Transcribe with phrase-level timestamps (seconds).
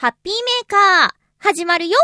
[0.00, 1.98] ハッピーメーカー、始まるよ。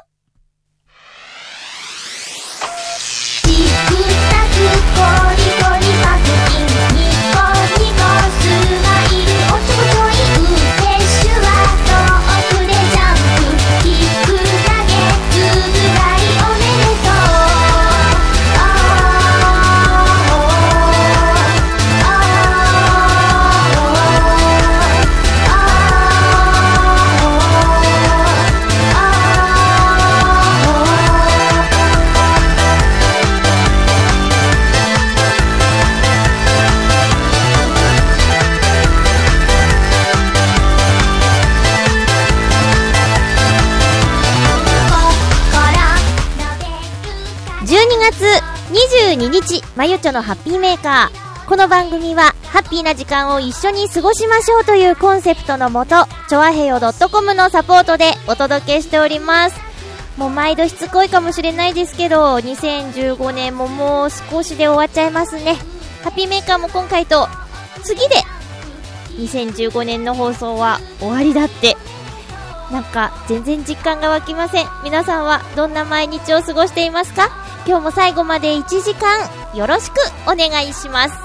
[49.25, 51.49] 22日、まゆちょのハッピーメーカー。
[51.49, 59.59] この番組は、ハッピーな時間を一緒に過ごしましょうというコンセプトのもと、ちょわへよ .com のサポートでお届けしております。
[60.19, 65.55] もう毎度しつこいかもしれないですけど、2015年ももう少しで終わっちゃいますね。
[66.03, 67.27] ハッピーメーカーも今回と、
[67.83, 68.17] 次で、
[69.17, 71.77] 2015年の放送は終わりだって
[72.73, 77.44] なんか全然実感が湧きません皆さんはどんな毎日を過ごしていますか？
[77.67, 79.95] 今日も最後まで1時間よろしく
[80.27, 81.24] お願いします。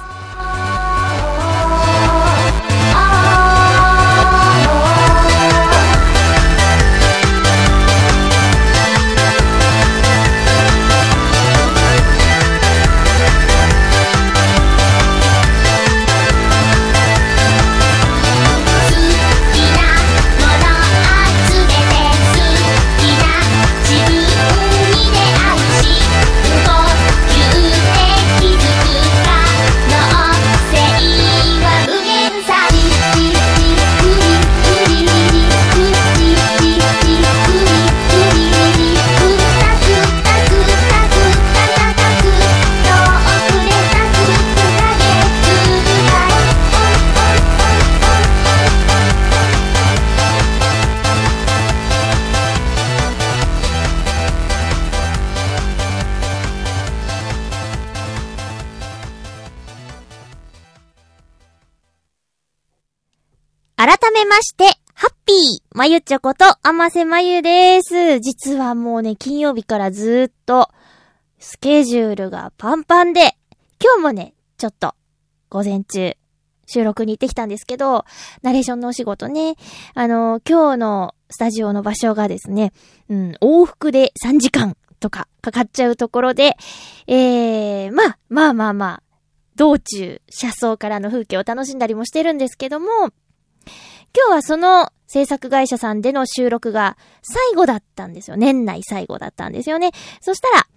[64.40, 64.64] まして、
[64.94, 65.38] ハッピー
[65.78, 68.22] まゆちょこと、あませまゆです。
[68.22, 70.70] 実はもうね、金曜日からずーっと、
[71.40, 73.36] スケジュールがパンパンで、
[73.84, 74.96] 今日もね、ちょっと、
[75.50, 76.16] 午前中、
[76.68, 78.06] 収録に行ってきたんですけど、
[78.42, 79.56] ナレーションのお仕事ね、
[79.94, 82.72] あの、今日のスタジオの場所がですね、
[83.10, 86.56] うん、往復で3時間とかかかっちゃうところで、
[87.08, 89.04] えー、まあ、まあまあまあ、
[89.58, 93.12] 道中、車窓からの風景を楽しんだりもしてるんですけども、
[94.16, 98.38] 今日はその制作会社さんでの収録が最後だったんですよ。
[98.38, 99.92] 年内最後だったんですよね。
[100.22, 100.68] そしたら、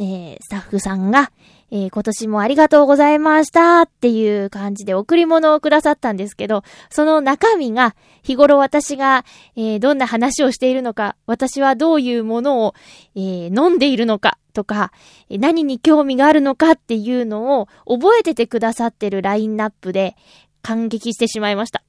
[0.00, 1.32] えー、スタッフさんが、
[1.70, 9.24] えー今年もありがとうございましたっていう感じで贈り物をくださったんですけど、その中身が日頃私が、
[9.54, 12.74] えーどんな話をしているのか、私はどういうものを、
[13.16, 14.92] えー飲んでいるのかとか、
[15.30, 20.16] 何に興味があるのかっていうのを覚えててくださってるラインナップで
[20.62, 21.82] 感激してしまいました。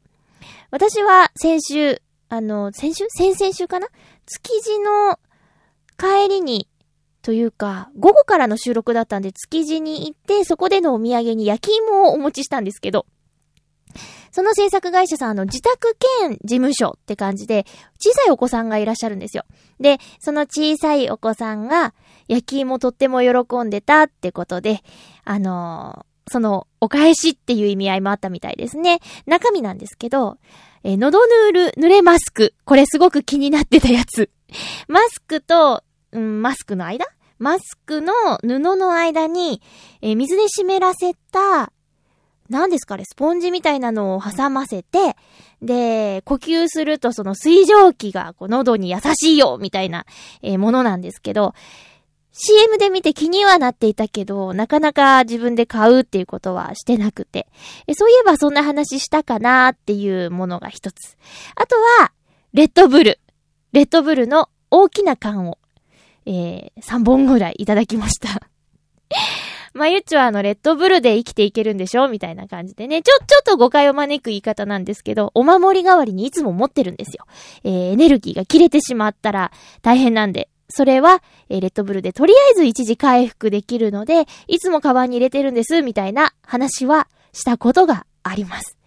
[0.71, 3.05] 私は先週、あの、先週？
[3.09, 3.87] 先々週かな？
[4.25, 5.19] 築地の
[5.97, 6.67] 帰りに、
[7.21, 13.05] というか、午後からの収録だったんで、築地に行って、そこでのお土産に焼き芋をお持ちしたんですけど、
[14.31, 17.65] その制作会社さんの自宅兼事務所って感じで、
[17.99, 19.43] 小さいお子さんがいらっしゃるんですよ。
[19.79, 21.95] で、その小さいお子さんが、
[22.27, 24.83] 焼き芋とっても喜んでたってことで、
[25.25, 28.99] あのその、お返しっていう意味合いもあったみたいですね。
[29.25, 30.37] 中身なんですけど、
[30.83, 32.53] えー喉ヌール濡れマスク。
[32.63, 34.29] これすごく気になってたやつ。
[34.87, 37.05] マスクと、うん、マスクの間？
[37.37, 39.61] マスクの布の間に、
[40.01, 41.71] えー水で湿らせた、
[42.49, 45.15] 何ですかね、スポンジみたいなのを挟ませて、
[45.61, 50.05] で、呼吸するとその水蒸気がこう喉に優しいよみたいな、
[50.41, 51.53] えーものなんですけど、
[52.31, 57.47] CM で見て気にはなっていたけど、なかなか自分で買うっていうことはしてなくて。
[57.87, 61.17] えそういえばそんな話したかなっていうものが一つ。
[61.55, 62.11] あとは、
[62.53, 63.19] レッドブル。
[63.73, 65.57] レッドブルの大きな缶を、
[66.25, 68.41] えー、3本ぐらいいただきました。
[69.73, 72.07] まあ、ゆっちはあの、レッドブルで生きていけるんでしょ？
[72.07, 73.01] みたいな感じでね。
[73.01, 77.25] ちょ、ちょっと誤解を招く言い方なんですけど、お守り代わりにいつも持ってるんですよ。
[77.63, 80.49] えー、エネルギーが切れてしまったら大変なんで。
[80.69, 88.77] それは、えレッドブルでとりあえず一時回復できるので、いつもカバンに入れてるんです、みたいな話はしたことがあります。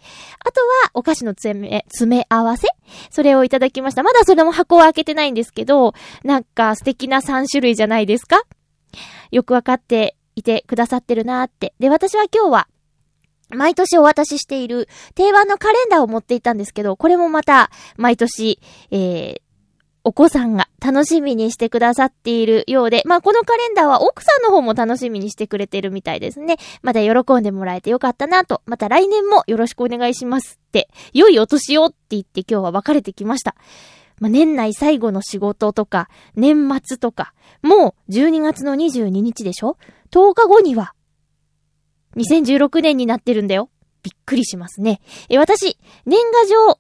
[0.45, 2.69] あとは、お菓子の詰め、詰め合わせ？
[3.11, 4.03] それをいただきました。
[4.03, 5.95] まだそれも箱を開けてないんですけど、
[6.25, 8.43] なんか素敵な3種類じゃないですか？
[9.31, 11.75] よくわかっていてくださってるなーって。
[11.79, 12.69] で、私は今日は、
[13.51, 19.41] 毎年お渡ししている定番のカレンダーを持っていたんですけど、これもまた、毎年、えー、
[20.05, 26.57] お子さんが楽しみにしてくださっているようで、まあこのカレンダーは奥さんの方も楽しみにしてくれてるみたいですね。
[26.83, 33.55] まだ喜んでもらえてよかったなと、また来年もよろしくお願いしますって、良いお年をって言って今日は別れてきました。
[34.19, 37.33] まあ年内最後の仕事とか、年末とか、
[37.63, 39.77] もう12月の22日でしょ
[40.11, 40.95] ?10 日後には、
[42.17, 43.71] 2016年になってるんだよ。
[44.03, 45.01] びっくりしますね。
[45.29, 46.79] え、私、年賀状、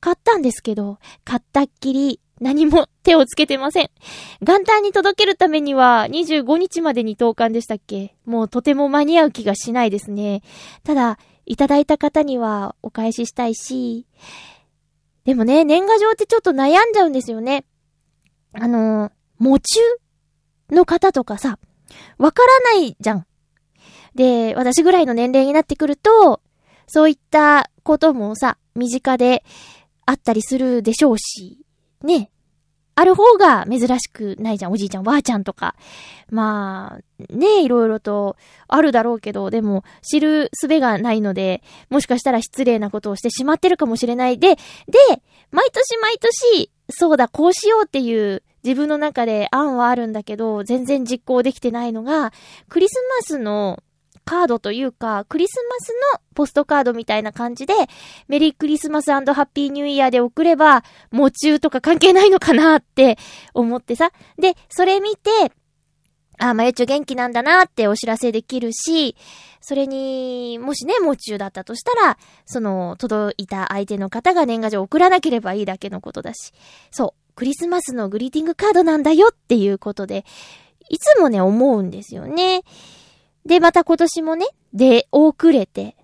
[0.00, 3.90] 買ったんですけど、買ったっきり、何も手をつけてません。
[4.40, 8.16] 元旦に届けるためには25日までに投函でしたっけ？
[8.24, 10.42] もうとても間に合う気がしないですね。
[10.82, 14.06] ただ、いただいた方にはお返ししたいし、
[15.24, 17.66] でもね、年賀状ってちょっと悩んじゃうんですよね。
[18.52, 19.80] あの、喪中
[20.70, 21.58] の方とかさ、
[22.18, 23.26] わからないじゃん。
[24.14, 26.40] で、私ぐらいの年齢になってくると、
[26.86, 29.44] そういったこともさ、身近で
[30.06, 31.58] あったりするでしょうし、
[32.02, 32.30] ね。
[33.00, 34.72] ある方が珍しくないじゃん。
[34.72, 35.74] おじいちゃん、おばあちゃんとか。
[36.30, 38.36] まあ、ね、いろいろと
[38.68, 44.38] あるだろうけど、でも知る術がないので、もしかしたら失礼なことをしてしまってるかもしれない。
[44.38, 44.60] で、で、
[45.50, 52.32] 毎年毎年、そうだ、こうしようっていう自分の中で案はあるんだけど、全然実行できてないのが、
[52.68, 53.82] クリスマスの
[54.24, 57.74] カードというか、クリスマスのポストカードみたいな感じで、
[58.28, 63.18] メリークリスマスハッピーニューイヤーで送れば、喪中とか関係ないのかなって
[63.54, 64.12] 思ってさ。
[64.38, 65.52] で、それ見て、
[66.38, 69.14] あ、まゆちょ元気なんだなってお知らせできるし、
[69.60, 76.52] それに、もしね、喪中だったとしたら、その、届いた相手の方が年賀状送らなければいいだけのことだし。
[76.90, 80.24] そう、クリスマスのグリーティングカードなんだよっていうことで、
[80.88, 82.62] いつもね、思うんですよね。
[83.44, 85.96] で、また今年もね、で、遅れて、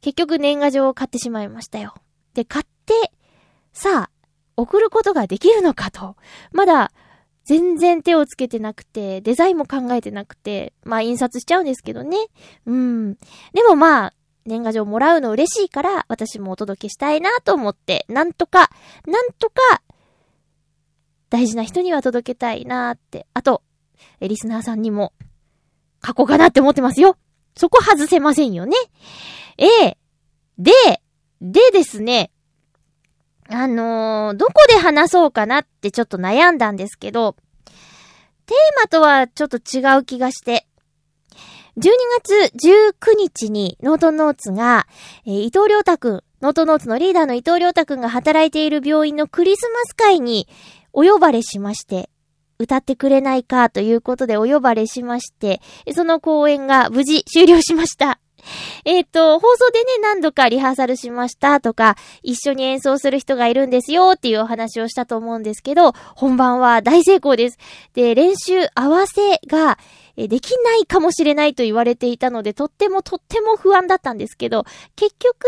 [0.00, 1.94] 結局年賀状を買ってしまいましたよ。
[2.34, 3.12] で、買って、
[3.72, 4.10] さあ、
[4.56, 6.16] 送ることができるのかと。
[6.52, 6.92] まだ、
[7.44, 12.16] 全然手をつけてなくて、デザインも考えてなくて、まあ印刷しちゃうんですけどね。
[12.66, 13.14] うん。
[13.52, 14.14] でもまあ、
[14.44, 18.70] 年賀状もらうの嬉しいから、私もお届けしたいなと思って、なんとか、
[19.06, 19.82] なんとか、
[21.30, 23.26] 大事な人には届けたいなって。
[23.34, 23.62] あと、
[24.20, 25.12] リスナーさんにも、
[26.04, 27.16] 書こうかなって思ってますよ。
[27.56, 28.76] そこ外せませんよね。
[29.58, 29.98] ええ
[30.58, 30.72] で、
[31.40, 32.30] でですね、
[33.48, 37.36] あのー、どこで話そうかなってちょっと悩んだんですけど、
[38.46, 40.66] テーマとはちょっと違う気がして、
[41.76, 41.90] 12
[42.22, 44.86] 月19日にノートノーツが、
[45.26, 50.48] えー伊藤良太くん、ノートノーツのリーダーの伊藤良太くんが働いている病院のクリスマス会に
[50.92, 52.10] お呼ばれしまして、
[52.58, 55.60] 歌ってくれないかということでお呼ばれしまして、
[55.94, 58.18] その公演が無事終了しました。
[58.84, 67.58] えっ、と、放送でね、何度かリハーサルしましたとか、一緒に演奏する人がいるんですよっていうお話をしたと思うんですけど、本番は大成功です。
[67.94, 69.78] で、練習合わせが、
[70.14, 75.46] できないかもしれないと言われていたので、とってもとっても不安だったんですけど、結局、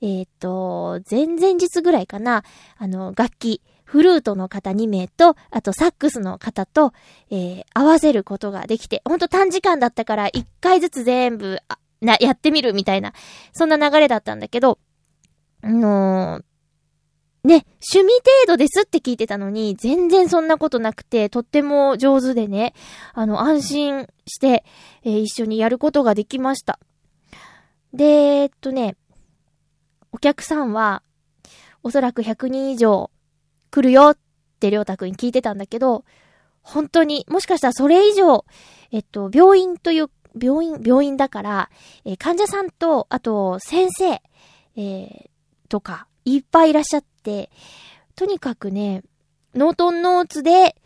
[0.00, 2.42] えっ、と、前々日ぐらいかな、
[2.78, 6.92] あの、楽器、フルートの方2名と、あとサックスの方と、
[7.30, 11.60] えー、合わせることができて、ほんと短時間だったから1回ずつ全部、
[12.02, 13.14] な、やってみるみたいな、
[13.54, 14.78] そんな流れだったんだけど、
[15.62, 18.12] あのーね、趣味
[18.44, 22.74] 程度ですって聞いてたのに、全然そんなことなくて、とっても上手でね、
[23.14, 24.66] あの、安心して、
[25.02, 26.78] えー一緒にやることができました。
[27.94, 28.96] で、えっとね、
[30.12, 31.02] お客さんは、
[31.82, 33.10] おそらく100人以上
[33.70, 34.18] 来るよっ
[34.60, 36.04] てりょうたくんに聞いてたんだけど、
[36.62, 38.44] 本当に、もしかしたらそれ以上、
[38.90, 40.10] えっと、病院という、
[40.40, 41.70] 病院、病院だから、
[42.04, 44.20] えー患者さんと、あと、先生、
[44.76, 45.28] えー
[45.68, 47.50] とか、いっぱいいらっしゃって、
[48.16, 49.02] とにかくね、
[49.54, 50.76] ノートンノーツで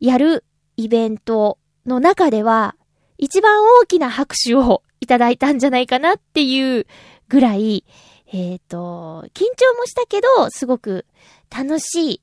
[0.00, 0.44] やる
[0.76, 2.76] イベントの中では、
[3.18, 6.86] 一番大きな拍手をいただいたんじゃないかなっていう
[7.28, 7.84] ぐらい、
[8.32, 11.06] えっ、と、緊張もしたけど、すごく
[11.50, 12.20] 楽しい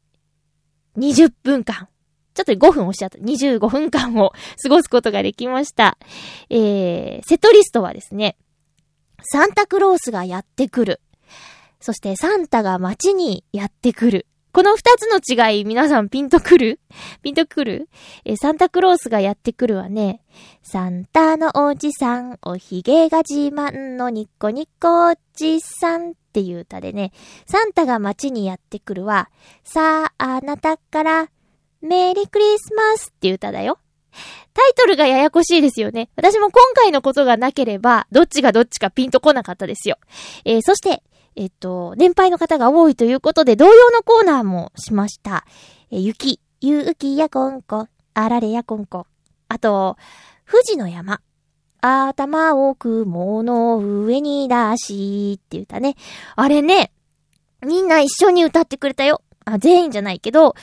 [0.98, 1.88] 20分間。
[2.33, 3.17] ちょっと5分おっしゃった。
[3.17, 4.31] 25分間を
[4.63, 5.98] 過ごすことができました。
[6.50, 8.38] えー、セットリストはですね、
[9.21, 11.01] サンタクロースがやってくる。
[11.79, 14.27] そしてサンタが街にやってくる。
[14.53, 15.19] この二つの
[15.50, 16.81] 違い、皆さんピンとくる？
[17.21, 17.89] ピンとくる？
[18.25, 20.21] えサンタクロースがやってくるはね、
[20.62, 27.11] サンタのおじさん、おひげが自慢のニコニコおじさん、っていう歌でね、
[27.45, 29.29] サンタが街にやってくるは、
[29.65, 31.29] さあ、あなたから、
[31.81, 33.79] メリークリスマスっていう歌だよ。
[34.53, 36.09] タイトルがややこしいですよね。
[36.15, 39.97] 私も今回のことがなければ、どっちがどっちかピンとこなかったですよ。
[40.45, 41.03] えーそして、
[41.35, 45.45] えっと、年配の方が多いということで、同様のコーナーもしました。
[45.91, 49.05] えー雪、ゆうきやこんこ、あられやこんこ。
[49.50, 49.97] あと、
[50.50, 51.19] 富士の山。
[51.81, 55.95] 頭を雲の上に出しっていう歌ね。
[56.35, 56.91] あれね、
[57.65, 59.21] みんな一緒に歌ってくれたよ。
[59.45, 60.55] あ、全員じゃないけど、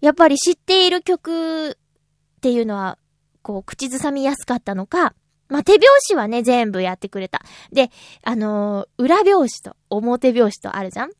[0.00, 2.98] やっぱり知っている曲っていうのは、
[3.42, 5.14] こう、口ずさみやすかったのか、
[5.48, 7.42] まあ、手拍子はね、全部やってくれた。
[7.72, 7.90] で、
[8.22, 11.10] あのー裏拍子と表拍子とあるじゃん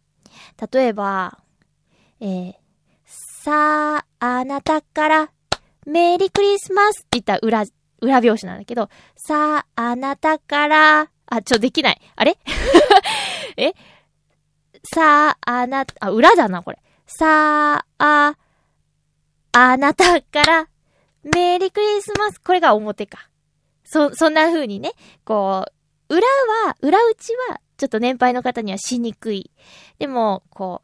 [0.73, 1.39] 例えば、
[2.21, 2.55] えー、
[3.07, 5.31] さあ、あなたから、
[5.87, 7.65] メリークリスマスって言ったら裏、
[8.05, 12.01] 裏拍子なんだけど、さあ、あなたから、あ、ちょ、できない。
[12.17, 12.39] あれ？
[13.57, 13.73] え？
[14.95, 16.79] さあ、あなた、あ、裏だな、これ。
[17.07, 18.37] さあ、
[19.53, 20.69] あなたから、
[21.23, 22.39] メリークリスマス。
[22.41, 23.29] これが表か。
[23.85, 24.93] そ、そんな風にね、
[25.25, 25.65] こ
[26.09, 26.27] う、裏
[26.67, 29.51] は、裏打ちは、ちょっと年配の方にはしにくい。
[29.99, 30.83] でも、こ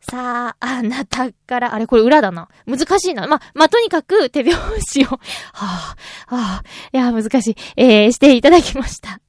[0.00, 2.48] さあ、あなたから、あれこれ裏だな。
[2.66, 3.26] 難しいな。
[3.26, 5.06] ま、まあ、とにかく手拍子を、
[5.52, 5.96] は
[6.28, 7.56] あ、はあ、いや、難しい。
[7.76, 9.20] えー、していただきました。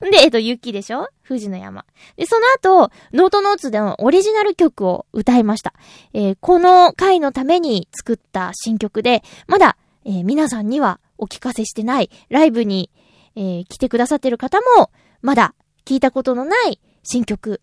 [0.00, 1.08] で、えっと、雪でしょ？
[1.28, 1.84] 富士の山。
[2.16, 5.74] で、その後、ノートノーツでのオリジナル曲を歌いました。
[6.14, 9.76] えーこの回のために作った新曲で、まだ、
[10.06, 12.90] えー皆さんにはお聞かせしてない、ライブに、
[13.36, 14.90] えー来てくださってる方も、
[15.20, 15.54] まだ
[15.84, 17.60] 聞いたことのない新曲。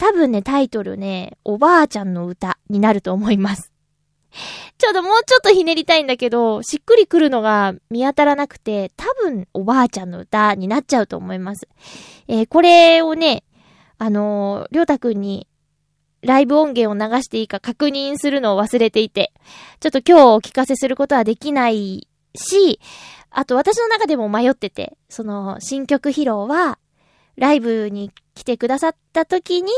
[0.00, 3.70] 多分ね、タイトルね、おばあちゃんの歌になると思います。
[4.78, 11.68] ちょっともうちょっとひねりたいんだけど、しっくりくるのが見当たらなくて、多分おばあちゃんの歌になっちゃうと思います。
[12.28, 13.44] えーこれをね、
[13.98, 15.46] あのーりょうたくんに
[16.22, 19.34] ライブ音源を流していいか確認するのを忘れていて、
[19.80, 22.80] ちょっと今日お聞かせすることはできないし、
[23.28, 26.78] あと私の中でも迷ってて、その新曲披露は、
[27.36, 29.70] ライブに来てくださった時に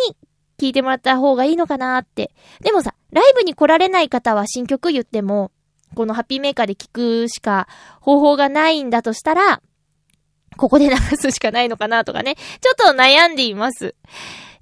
[0.57, 2.31] 聞いてもらった方がいいのかなって。
[2.61, 5.51] でもさ、ライブに来られない方は新曲言っても、
[5.97, 7.67] このハッピーメーカーで聞くしか
[8.01, 9.61] 方法がないんだとしたら、
[10.57, 12.37] ここで流すしかないのかなとかね。
[12.61, 13.97] ちょっと悩んでいます。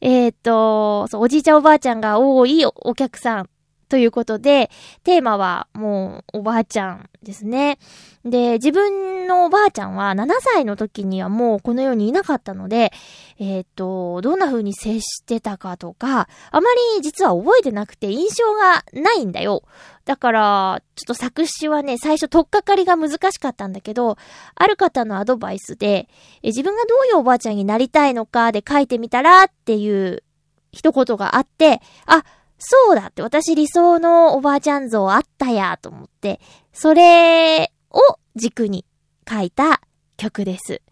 [0.00, 3.49] えーっと、そう、おじいちゃんおばあちゃんが多いおお客さん
[3.90, 4.70] ということで、
[5.02, 7.78] テーマはもうおばあちゃんですね。
[8.24, 12.92] で、自分のおばあちゃんは7歳の時にはもうこの世にいなかったので、
[13.40, 19.64] えーっと、どんな風に接してたかとか、あまり実は覚えてなくて印象がないんだよ。
[20.04, 24.18] だから、ちょっと作詞はね、最初取っかかりが難しかったんだけど、
[24.54, 26.08] ある方のアドバイスで、
[26.44, 30.22] 自分がどういうおばあちゃんになりたいのかで書いてみたらっていう
[30.70, 32.22] 一言があって、あ、
[32.60, 36.40] そうだって私理想のおばあちゃん像あったやと思って、
[36.72, 38.84] それを軸に
[39.28, 39.80] 書いた
[40.18, 40.82] 曲です。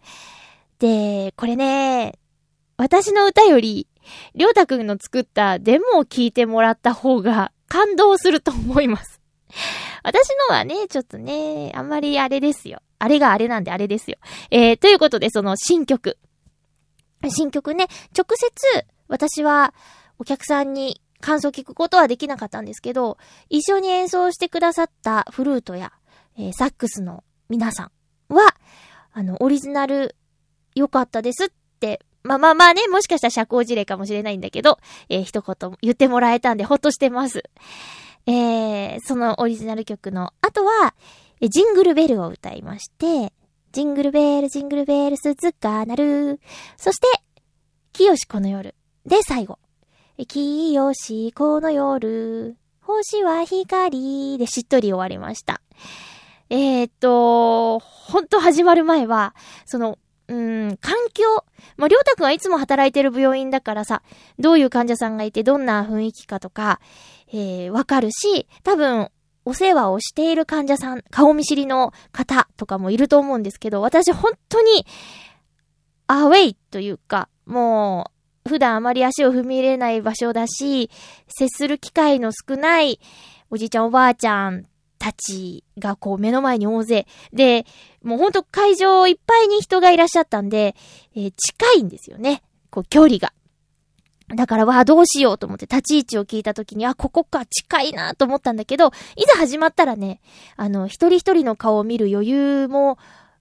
[0.79, 2.17] で、これね、
[2.75, 3.87] 私の歌より、
[4.33, 9.21] りょうたくんの作ったデモを聞いてもらった方が感動すると思います。
[10.03, 12.81] 私のはね、ちょっとね、あんまりあれですよ。
[12.97, 14.17] あれがあれなんであれですよ。
[14.49, 16.17] えー、ということで、その新曲。
[17.29, 19.73] 新曲ね、直接、私は
[20.17, 23.17] お客さんに感想聞くことはできなかったんですけど、
[23.49, 25.91] 一緒に演奏してくださったフルートや、
[26.37, 27.91] えーサックスの皆さ
[28.29, 28.55] んは、
[29.11, 30.15] あの、オリジナル
[30.75, 31.49] 良かったですっ
[31.79, 34.77] て、まあまあまあね、もしかしたら社交辞令かもしれないんだけど、
[35.09, 37.43] えー一言言ってもらえたんでほっとしてます。
[38.25, 40.93] えー、そのオリジナル曲の後は、
[41.41, 43.33] ジングルベルを歌いまして、
[43.71, 46.39] ジングルベル、ジングルベル、鈴が鳴る。
[46.77, 47.07] そして、
[47.93, 48.75] 清この夜。
[49.05, 49.59] で、最後。
[50.21, 52.57] え清この夜。
[52.81, 55.61] 星は光でしっとり終わりました。
[56.49, 59.33] えー、っと、ほんと始まる前は、
[59.65, 59.97] その、
[60.27, 61.23] うん、環境。
[61.77, 64.01] まあ、りょうたくんはいつも働いてる病院だからさ、
[64.39, 66.81] どういう患者さんがいて、どんな雰囲気かとか、
[67.31, 69.11] えー、わかるし、多分、
[69.45, 74.85] お世話をしている患者さん、顔見知りの方とかもいると思うんですけど、私本当に、
[76.07, 78.18] アウェイというか、もう、
[78.49, 80.89] 普段あまり足を踏み入れない場所だし、
[81.27, 82.99] 接する機会の少ない
[83.49, 84.65] おじいちゃんおばあちゃん
[84.97, 87.07] たちがこう目の前に大勢。
[87.31, 87.65] で、
[88.03, 90.75] もうほんと会場いっぱいに人がいらっしゃったんで、
[91.15, 92.43] えー近いんですよね。
[92.69, 93.33] こう距離が。
[94.35, 100.21] だから、わあ、どうしようと思って立ち位置を聞いたときに、あ、ここか、近いなと思ったんだけど、いざ始まったらね、
[100.55, 102.99] あの、一人一人の顔を見る余裕も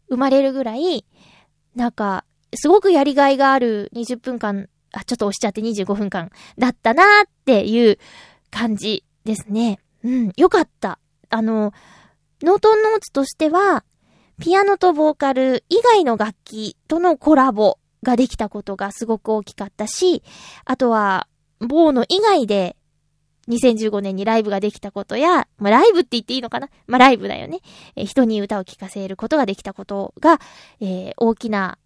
[0.09, 1.05] 生まれるぐらい、
[1.75, 2.25] なんか、
[2.55, 7.99] すごくやりがいがある20分間あ、ちょっと押しちゃって25分間だったなーっていう
[8.51, 9.79] 感じですね。
[10.05, 10.99] うん、よかった。
[11.31, 11.73] あの、
[12.43, 13.85] ノートンノーツとしては、
[14.41, 20.23] ピアノとボーカル以外の楽器とのコラボができたことがすごく大きかったし、
[20.65, 21.27] あとは、
[21.59, 22.77] ボーノ以外で
[23.49, 26.69] 2015年にライブができたことや、まあ、ライブって言っていいのかな？
[26.87, 27.61] まあ、ライブだよね。
[27.97, 30.39] えー、人に歌を聴かせることができたことが、
[30.81, 31.79] えー、大きな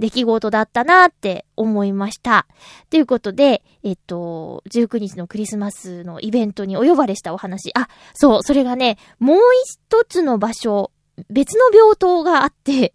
[0.00, 2.46] 出来事だったなって思いました。
[2.88, 7.70] ということで、えっと、19日のクリスマスのイベントにお呼ばれしたお話。
[7.74, 10.90] あ、そう、それがね、もう一つの場所、
[11.28, 12.94] 別の病棟があって、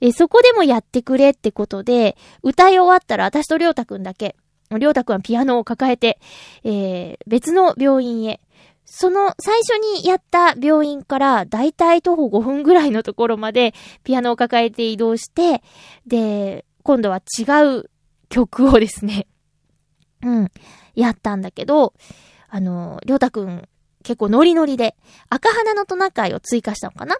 [0.00, 4.34] えそこでもやってくれってことで、歌い終わったら私とりょうたくんだけ、
[4.70, 6.18] りょうたくんはピアノを抱えて、
[6.64, 8.40] えー、別の病院へ
[8.86, 13.74] その最初にやった病院からだいたい徒歩5分ぐらいのところまで
[14.04, 15.62] ピアノを抱えて移動して、
[16.06, 17.42] で、今度は違
[17.78, 17.90] う
[18.28, 19.26] 曲をですね、
[20.24, 20.50] うん、
[20.94, 21.94] やったんだけど、
[22.48, 23.68] あの、りょうたくん
[24.04, 24.96] 結構ノリノリで
[25.28, 27.18] 赤花のトナカイを追加したのかな？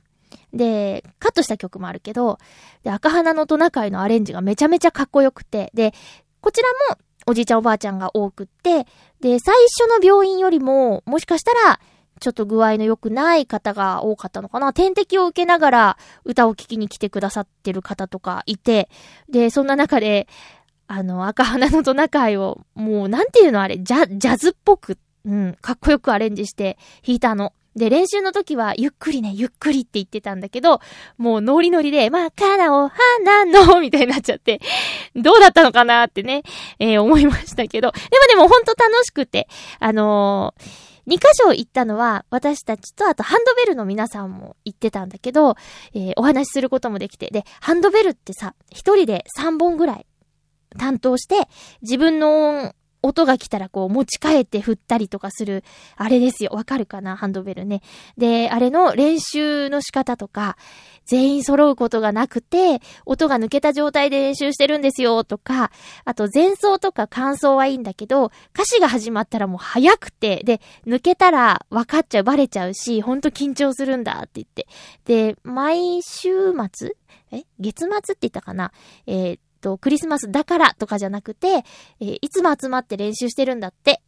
[0.52, 2.38] で、カットした曲もあるけど、
[2.84, 5.92] で、赤花のトナカイのアレンジがめちゃめちゃかっこよくて、で、
[6.40, 8.86] こちらもおじいちゃんおばあちゃんが多くって、
[9.20, 11.80] で、最初の病院よりも、もしかしたら、
[12.20, 18.88] ちょっと具合の良くない方が多かったのかな点滴を受けながら歌を聴きに来てくださってる方とかいて、
[19.28, 20.28] で、そんな中で、
[20.88, 27.52] あの、赤花のトナカイを、もう、なんていうのあれ、ジャ、ジャズっぽく、うん、かっこよくアレンジして弾いたの。
[27.76, 30.80] で、練習の時は、ゆっくりね、ゆっくりって言ってたんだけど、
[31.18, 34.60] もうノリノリで、まあ、からお花の、みたいになっちゃって、
[35.14, 36.42] どうだったのかなってね、
[36.78, 39.46] えー、思いましたけど、でもでもほんと楽しくて、
[39.78, 45.54] あのー、2箇所行ったのは、私たちと、あとハンドベルの皆さんも行ってたんだけど、
[45.94, 50.06] えー、お話しすることもできて、で、ハンドベルってさ、一人で3本ぐらい
[50.78, 51.48] 担当して、
[51.82, 52.74] 自分の
[53.06, 55.64] 音が来たらこう持ち替えて振ったりとかする、
[55.96, 56.50] あれですよ。
[56.52, 57.16] わかるかな？
[57.16, 57.82] ハンドベルね。
[58.18, 60.56] で、あれの練習の仕方とか、
[61.04, 65.70] 全員揃うことがなくて、音が抜けた状態で練習してるんですよとか、
[66.04, 74.66] あと前奏とか感想はいいんだけど、歌詞が始まったらもう早くて、で、抜けたら分かっちゃう、バレちゃうし、ほんと緊張するんだって言って。
[75.04, 76.96] で、毎週末？
[77.32, 77.44] え？
[77.58, 78.72] 月末って言ったかな？
[79.06, 81.64] えー、と、クリスマスだからとかじゃなくて、
[81.98, 84.00] えー、いつも集まって練習してるんだって。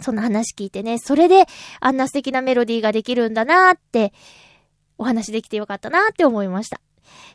[0.00, 1.44] そんな話聞いてね、それで
[1.80, 4.14] あんな素敵なメロディーができるんだなーって、
[4.98, 6.80] お話できてよかったなーって思いました。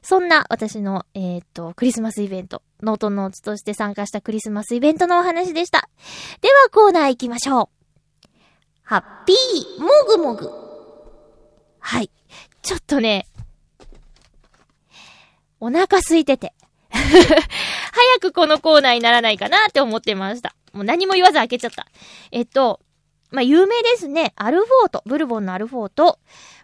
[0.01, 5.89] そんな私の、えっ、と、クリスマスイベント、ノートノーツとして参加したクリスマスイベントのお話でした。
[6.41, 8.29] ではコーナー行きましょう。
[8.83, 10.49] ハッピー、もぐもぐ。
[11.79, 12.11] はい。
[12.61, 13.27] ちょっとね、
[15.59, 16.53] お腹空いてて、
[16.91, 20.55] 早くこのコーナーにならないかなって思ってました。
[20.73, 21.87] もう何も言わず開けちゃった。
[22.31, 22.79] えっと、
[23.31, 24.33] まあ、有名ですね。
[24.35, 25.03] アルフォート。
[25.05, 26.19] ブルボンのアルフォート。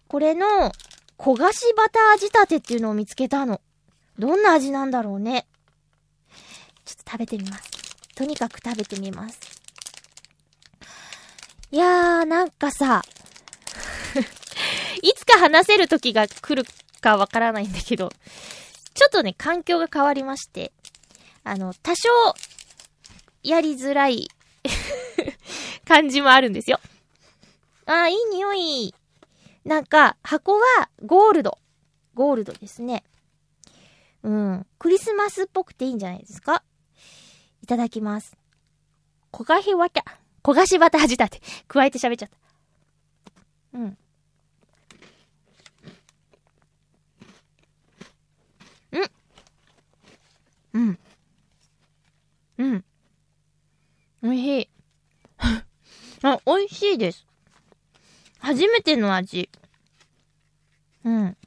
[0.07, 0.71] これの、
[1.17, 3.61] 焦がしバター仕立てっていうのを見つけたの。
[4.19, 5.47] どんな味なんだろうね。
[6.85, 7.63] ちょっと食べてみます。
[8.15, 9.39] とにかく食べてみます。
[11.71, 13.01] いやー、なんかさ、
[15.01, 16.67] いつか話せる時が来る
[17.01, 18.11] かわからないんだけど、
[18.97, 20.73] ちょっとね、環境が変わりまして、
[21.43, 22.09] あの、多少、
[23.43, 24.27] やりづらい
[25.85, 26.79] 感じもあるんですよ。
[27.85, 28.95] ああ、いい匂い。
[29.65, 31.59] なんか、箱はゴールド。
[32.15, 33.03] ゴールドですね。
[34.23, 34.65] うん。
[34.79, 36.63] クリスマスっぽくていいんじゃないですか？
[37.61, 38.35] いただきます。
[39.31, 40.03] 焦がしバタ、
[40.41, 41.41] 焦がしバター仕立て。
[41.67, 43.77] 加えて喋っちゃった。
[43.77, 43.97] うん。
[52.57, 52.83] うん。
[54.23, 54.69] 美味しい。
[56.23, 57.25] あ、美味しいです。
[58.39, 59.49] 初めての味。
[61.03, 61.37] うん。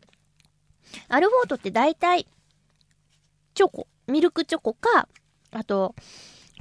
[1.08, 2.26] アルフォートって大体、
[3.54, 5.08] チョコ、ミルクチョコか、
[5.52, 5.94] あと、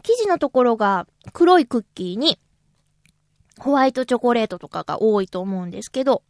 [0.03, 2.37] 生地のところが黒いクッキーに、
[3.57, 6.23] ホワイトチョコレートとかが多いと思うんですけど、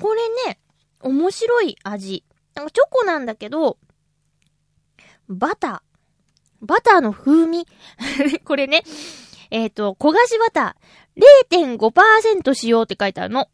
[0.00, 0.58] これね、
[1.00, 2.24] 面白い味。
[2.54, 3.78] なんかチョコなんだけど、
[5.28, 6.66] バター。
[6.66, 7.66] バターの風味。
[8.44, 8.82] これね、
[9.50, 11.05] えっ、ー、と、焦がしバター
[11.50, 13.48] 0.5%使用って書いてあるの。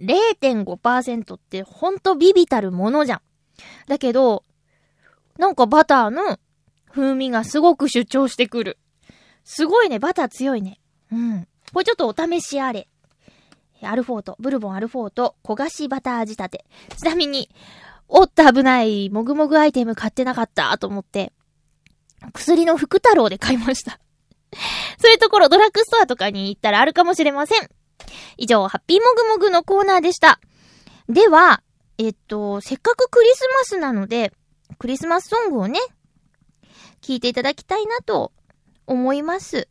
[0.00, 3.20] 0.5%ってほんとビビたるものじゃん。
[3.86, 4.44] だけど、
[5.38, 6.38] なんかバターの
[6.90, 8.78] 風味がすごく主張してくる。
[9.44, 10.80] すごいね、バター強いね。
[11.12, 11.48] うん。
[11.72, 12.88] これちょっとお試しあれ。
[13.82, 16.64] アルフォート、ブルボンアルフォート、焦がしバター仕立て。
[16.96, 17.48] ちなみに、
[18.08, 21.32] おっと危ない、もぐもぐアイテム買ってなかったと思って、
[22.32, 24.00] 薬の福太郎で買いました。
[25.00, 27.68] そういうところドラッグストアとかに行ったらあるかもしれません。
[28.36, 30.40] 以上、ハッピーもぐもぐのコーナーでした。
[31.08, 31.62] では、
[31.98, 34.32] えっと、せっかくクリスマスなので、
[34.78, 35.80] クリスマスソングをね、
[37.00, 38.32] 聴いていただきたいなと
[38.86, 39.68] 思います。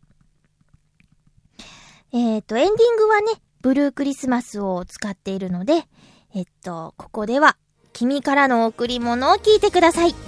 [2.13, 5.88] えっと、エンディングはね、ブルークリスマスを使っているので、
[6.34, 7.58] えっと、ここでは、
[7.94, 10.27] 君からの贈り物を聞いてください。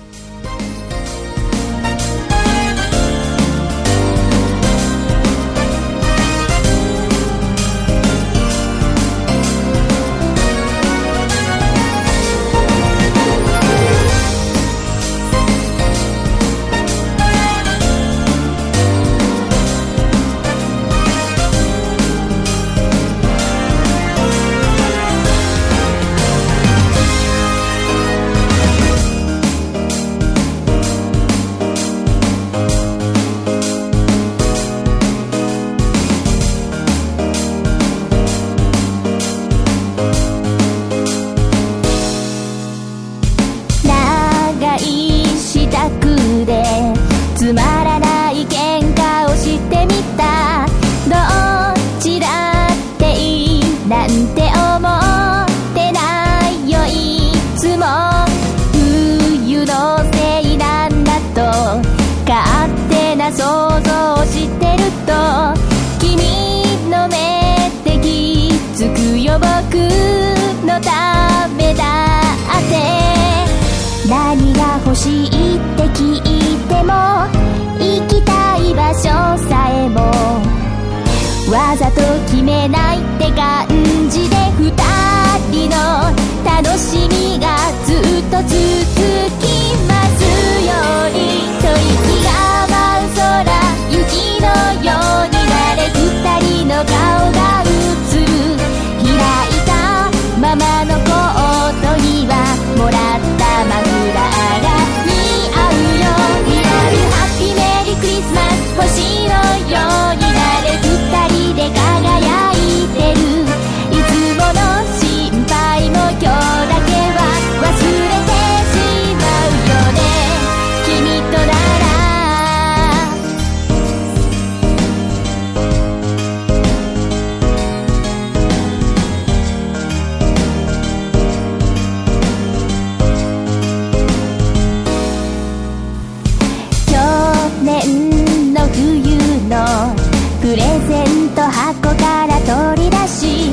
[141.90, 142.40] ト箱から
[142.76, 143.52] 取り出し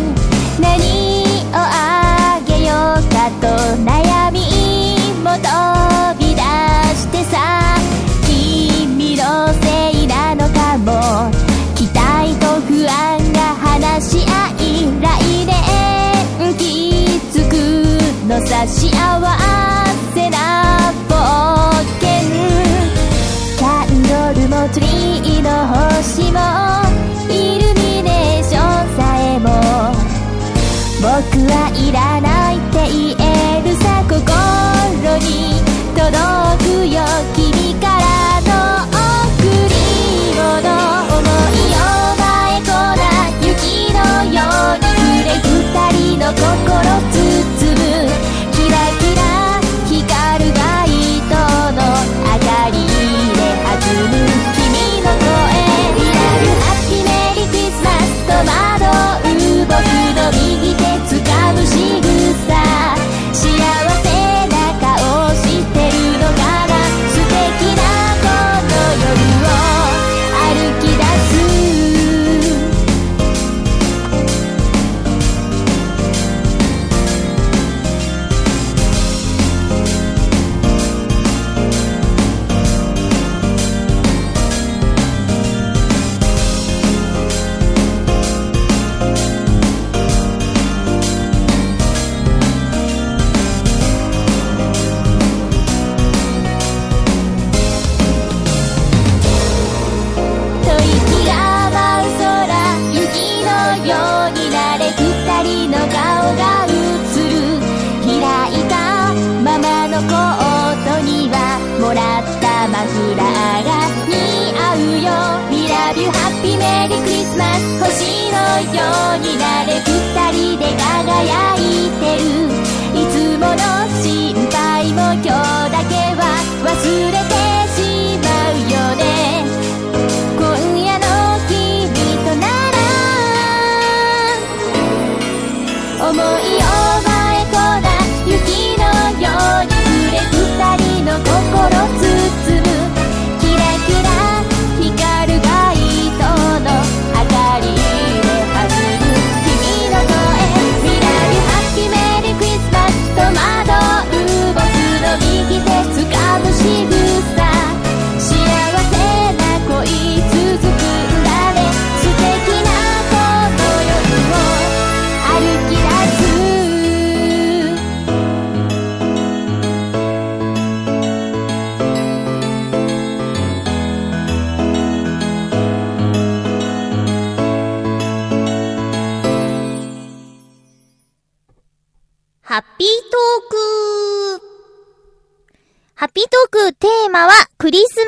[0.60, 3.46] 何をあげようかと
[3.82, 4.40] 悩み
[5.22, 5.48] も飛
[6.18, 6.40] び出
[6.94, 7.34] してさ
[8.26, 9.22] 君の
[9.62, 11.30] せいなのかも
[11.74, 14.64] 期待と不安が話し合い
[15.00, 15.04] 来
[15.46, 15.54] 年
[16.58, 16.62] 気
[17.32, 17.52] づく
[18.28, 18.90] のさ幸
[20.14, 21.12] せな冒
[22.00, 22.06] 険。
[23.56, 26.85] キャンドルもツリーの星も
[30.98, 34.16] 僕はいらないって言えるさ心
[35.20, 35.60] に
[35.92, 36.08] 届
[36.64, 37.04] くよ
[37.36, 39.76] 君からの贈り
[40.32, 40.40] 物
[41.12, 41.84] 思いを
[42.16, 43.04] 前こな
[43.44, 44.00] 雪の
[44.32, 44.40] よ
[44.72, 46.40] うに触れ二人の心
[47.12, 47.20] 包
[47.72, 47.84] む
[48.52, 49.20] キラキラ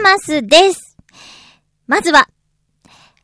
[0.02, 0.96] マスです。
[1.86, 2.28] まずは、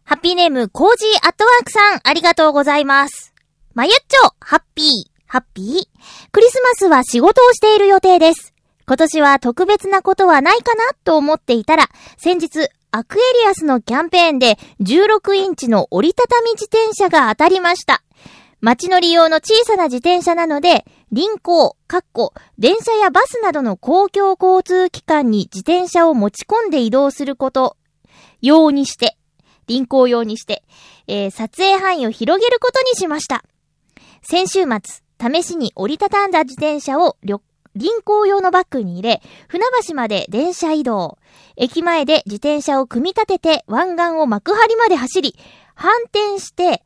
[0.05, 3.33] ハッピーネームコージーアットワークさんありがとうございます。
[3.75, 4.87] まゆっちょ、ハッピー、
[5.27, 6.31] ハッピー？
[6.31, 8.55] クリスマスは仕事をしている予定です。
[8.87, 18.03] 今年は特別なことはないかなと思っていたら、先日、アクエリアスのキャンペーンで16インチの折りたたみ自転車が当たりました。
[18.65, 27.77] 街乗り用の小さな自転車なので、輪行、かっこ、電車やバスなどの公共交通機関に自転車を持ち込んで移動すること、
[28.41, 29.19] 用にして、
[29.67, 30.63] 臨行用にして、
[31.07, 33.45] えー撮影範囲を広げることにしました。
[34.23, 34.81] 先週末、
[35.21, 37.43] 試しに折りたたんだ自転車を旅
[37.77, 41.19] 臨行用のバッグに入れ、船橋まで電車移動。
[41.57, 45.35] 駅前で自転車を組み立てて湾岸を幕張まで走り、
[45.75, 46.84] 反転して、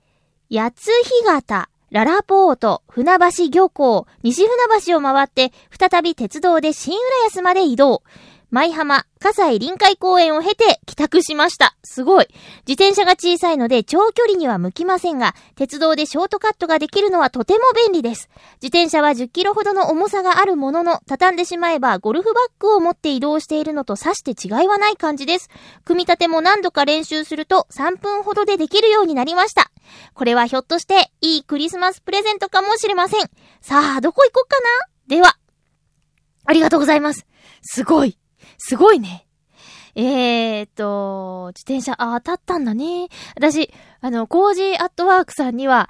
[0.51, 0.91] 八津
[1.27, 8.03] 干潟、ララポート、船橋漁港、西船橋を回って、再び鉄道で新浦安まで移動。
[8.51, 11.77] 舞浜、葛西臨海公園を経て帰宅しました。
[11.85, 12.29] すごい。
[12.67, 18.31] 自転車が小さいので長距離には向きませんが、鉄道でショートカットができるのはとても便利です。
[18.63, 25.51] 自転車は10キロほどの重さがあるものの、畳んでしまえばゴルフバッグを持って移動しているのとさして違いはない感じです。
[25.85, 29.71] 組み立ても何度か練習すると3分ほどでできるようになりました。
[30.15, 33.29] これはひょっとしていいクリスマスプレゼントかもしれません。
[33.61, 35.17] さあ、どこ行こっかな？
[35.17, 35.37] では、
[36.47, 37.27] ありがとうございます。
[37.61, 38.19] すごい。
[38.59, 39.27] すごいね。
[39.95, 43.09] えーっと、自転車、あ、当たったんだね。
[43.35, 45.89] 私、あの、コージーアットワークさんには、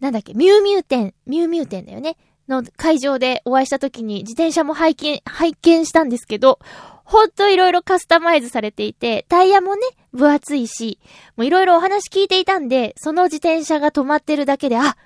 [0.00, 2.16] なんだっけ、ミュウミュウ展、ミュウミュウ展だよね。
[2.48, 6.58] の会場でお会いした時に自転車も拝見、拝見したんですけど、
[7.04, 10.98] ほんといろいろカスタマイズされていて、タイヤもね、分厚いし、
[11.36, 14.96] もういろいろお話聞いていたんで、その自転車が止まってるだけで、あ、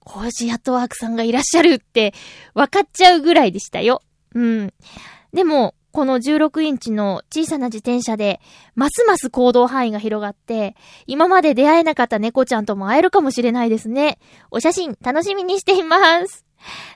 [0.00, 2.14] コージーアットワークさんがいらっしゃるって、
[2.54, 4.02] 分かっちゃうぐらいでしたよ。
[4.34, 4.74] うん。
[5.32, 8.42] でも、この16インチの小さな自転車で、
[8.74, 14.18] ますます行動範囲が広がって、今まで出会えなかった猫ちゃんとも会えるかもしれないですね。
[14.50, 16.44] お写真楽しみにしています。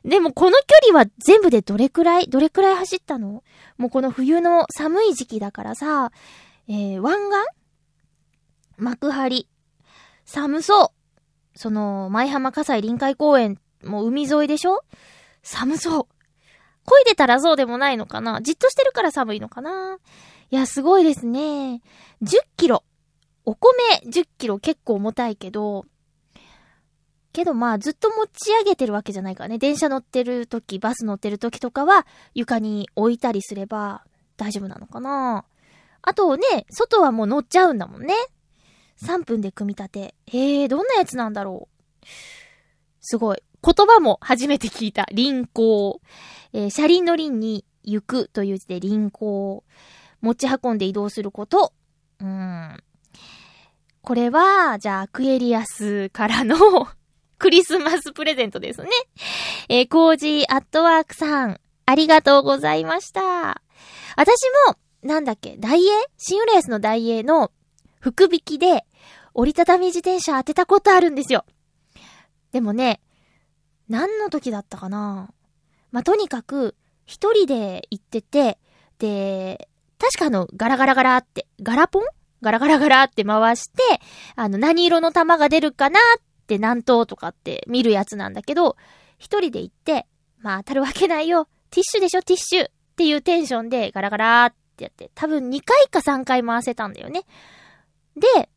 [0.05, 3.43] でもこの距離は全部でどれくらい、どれくらい走ったの？
[3.79, 6.13] もうこの冬の寒い時期だからさ、
[6.69, 7.39] えー、湾岸？
[8.77, 9.49] 幕張？
[10.27, 10.93] 寒そ
[11.57, 11.59] う。
[11.59, 14.85] その、舞浜葛西臨海公園、もう海沿いでしょ？
[15.43, 16.07] 寒そう。
[16.91, 18.41] 漕いでたらそうでもないのかな？
[18.43, 19.99] じっとしてるから寒いのかな？
[20.51, 21.81] いや、すごいですね。
[22.23, 22.83] 10キロ。
[23.45, 23.73] お米
[24.07, 25.87] 10キロ結構重たいけど、
[27.33, 29.59] けどまあずっと持ち上げてるわけじゃないからね。
[29.59, 34.03] 電車乗ってる時、バス乗ってる時とかは床に置いたりすれば
[34.37, 35.45] 大丈夫なのかな？
[36.03, 38.15] あとね、外はもう乗っちゃうんだもんね。
[39.03, 40.15] 3分で組み立て。
[40.27, 41.69] へえ、どんなやつなんだろ
[42.03, 42.07] う。
[43.01, 43.43] すごい。
[43.63, 45.07] 言葉も初めて聞いた。
[45.13, 46.01] 輪行。
[46.53, 49.65] えー車輪の輪に行くという字で輪行。
[50.21, 51.73] 持ち運んで移動すること。
[52.21, 52.77] うん。
[54.03, 56.57] これは、じゃあ、クエリアスからの
[57.39, 58.91] クリスマスプレゼントですね。
[59.69, 63.63] えーコージーアットワークさん、ありがとうございました。
[64.17, 64.37] 私
[64.69, 65.93] も、なんだっけ、ダイエー？
[66.19, 67.51] 新浦安のダイエーの
[68.01, 68.85] 福引きで、
[69.33, 71.47] 折りたたみ自転車当てたことあるんですよ。
[72.53, 73.01] でもね、
[73.89, 75.31] 何の時だったかな？
[75.93, 76.77] まあ、とにかく、
[77.07, 78.59] 一人で行ってて、
[78.99, 82.03] で、確かあの、ガラガラガラって、ガラポン？
[82.43, 83.83] ガラガラガラって回して、
[84.37, 88.77] あの、何色の玉が出るかなって何等とかって見るやつなんだけど、
[89.19, 90.07] 一人で行って、
[90.39, 91.49] まあ当たるわけないよ。
[91.71, 92.23] ティッシュでしょ？
[92.23, 97.25] ティッシュっていうテンションでガラガラってやって、多分2回か3回回せたんだよね。
[98.17, 98.49] で、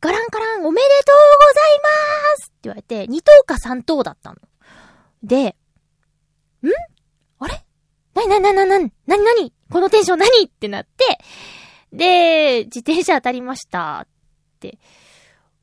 [0.00, 1.88] ガランガランおめでとうございま
[2.36, 4.36] すって言われて、2等か3等だったの。
[5.22, 5.56] で、
[6.68, 6.70] ん？
[7.38, 7.64] あれ？
[8.14, 11.18] なになになになになになにこのテンション何ってなって、
[11.92, 14.08] で、自転車当たりましたっ
[14.60, 14.78] て。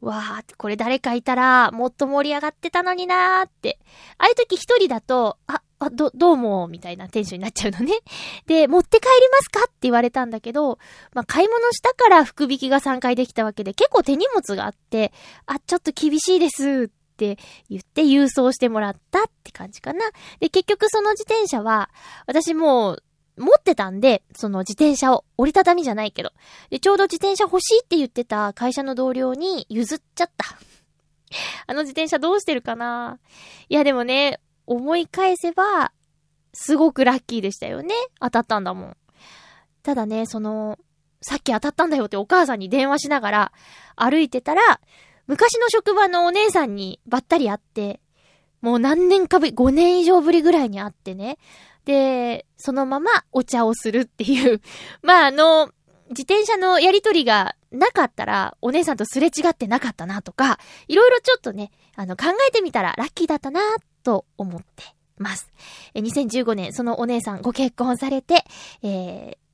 [0.01, 3.79] わーって、これ誰かいたら、もっと盛り上がってたのになーって。
[4.17, 7.93] ああいう時一人だと、あ、あ、ど、どうも、みたいなテンションになっちゃうのね。
[8.45, 10.79] で、持って帰りますかって言われたんだけど、
[11.13, 15.12] まあ、買い物したから福引きが3回できたわけで、結構手荷物があって、
[15.45, 17.38] あ、ちょっと厳しいですって
[17.69, 19.99] 言って郵送してもらったって感じかな。
[20.39, 21.89] で、結局その自転車は、
[22.25, 23.03] 私もう、
[23.38, 26.32] 持ってたんで、その自転車を、折りたたみじゃないけど。
[26.69, 30.45] で、ちょうど自転車欲しいって言ってた会社の同僚に譲っちゃった。
[31.67, 33.19] あの自転車どうしてるかな？
[33.69, 35.91] いやでもね、思い返せば、
[36.53, 37.93] すごくラッキーでしたよね。
[38.19, 38.97] 当たったんだもん。
[39.84, 40.77] ただね、その、
[41.21, 43.51] さっき当たったんだよってお母さんに電話しながら
[43.95, 44.82] 歩いてたら、
[45.30, 48.02] 昔の職場のお姉さんにばったり会って、
[48.62, 51.38] もう何年かぶり、5年以上ぶりぐらいに会ってね。
[51.86, 54.60] で、そのままお茶をするっていう。
[55.04, 55.68] まあ、あの、
[56.10, 63.62] 自転車のやりとりがなかったら、お姉さんとすれ違ってなかったなとか、いろいろちょっとね、あの、考えてみたらラッキーだったな
[64.04, 64.84] と思って
[65.20, 65.48] ます。
[65.94, 68.46] え、2015年、そのお姉さんご結婚されて、
[68.82, 69.48] えー、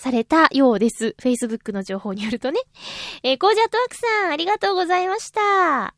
[0.00, 1.14] されたようです。
[1.20, 2.58] Facebook の情報によるとね。
[3.22, 5.94] えー、コージャートワークさん、ありがとうございました。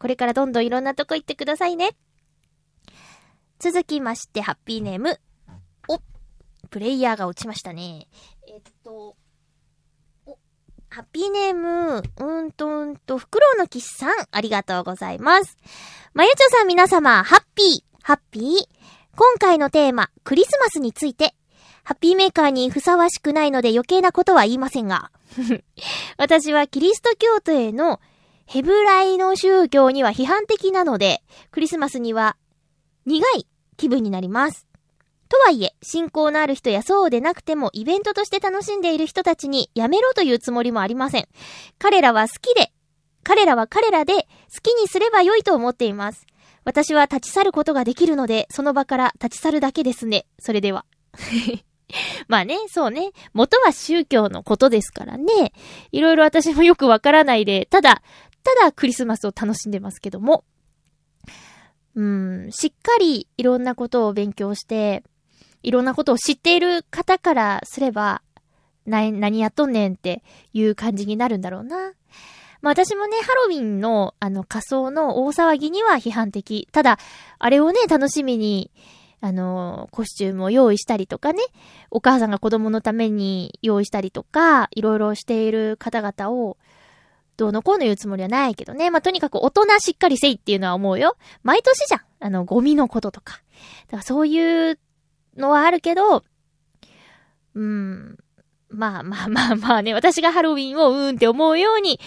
[0.00, 1.96] これからどんどんいろんなとこ行ってくださいね。
[3.60, 5.20] 続きまして、ハッピーネーム。
[5.88, 6.00] お、
[6.68, 8.08] プレイヤーが落ちましたね。
[8.48, 9.16] えっと、
[10.26, 10.38] お、
[10.90, 15.56] ハッピーネーム、うんとうんと、フクロウの騎士さん、ありがとうございます。
[16.12, 18.44] まゆちょさん皆様、ハッピー、ハッピー。
[19.16, 21.36] 今回のテーマ、クリスマスについて、
[21.84, 25.10] ハッピーメーカーにふさわしくないので余計なことは言いませんが。
[26.16, 28.00] 私はキリスト教徒への
[28.46, 32.36] ヘブライの宗教には批判的なので、クリスマスには
[33.04, 34.66] 苦い気分になります。
[35.28, 41.28] とはいえ、信仰のある人やそうでなくてもイベントとして楽しんでいる人たちにやめろというつもりもありません。
[41.78, 42.72] 彼らは好きで、
[43.24, 46.26] 彼らは彼らで好きにすれば良いと思っています。
[46.64, 50.26] 私は立ち去ることができるので、その場から立ち去るだけですね。
[50.38, 50.86] それでは。
[52.28, 53.12] まあね、そうね。
[53.32, 55.52] 元は宗教のことですからね。
[55.92, 58.02] いろいろ私もよくわからないで、ただ、
[58.42, 60.44] ただクリスマスを楽しんでますけども。
[61.94, 65.04] うん、しっかりいろんなことを勉強して、
[65.62, 68.22] いろんなことを知っている方からすれば、
[68.86, 71.94] な、何やっとんねんっていう感じになるんだろうな。
[72.60, 76.68] まあ私もね、ハロウィンのあの仮装の大騒ぎには批判的。
[76.72, 76.98] ただ、
[77.38, 78.70] あれをね、楽しみに、
[79.24, 81.42] あの、コスチュームを用意したりとかね、
[81.90, 86.58] お母さんが子供のために用意したりとか、いろいろしている方々を、
[87.38, 88.90] どうのこうの言うつもりはないけどね。
[88.90, 91.16] まあ、とにかく大人しっかりせいっていうのは思うよ。
[91.42, 92.00] 毎年じゃん。
[92.20, 93.40] あの、ゴミのこととか。
[93.86, 94.78] だからそういう
[95.38, 96.22] のはあるけど、
[97.54, 98.18] うん。
[98.68, 101.98] まあまあまあまあね、私がハロウィンをうーんって思うように、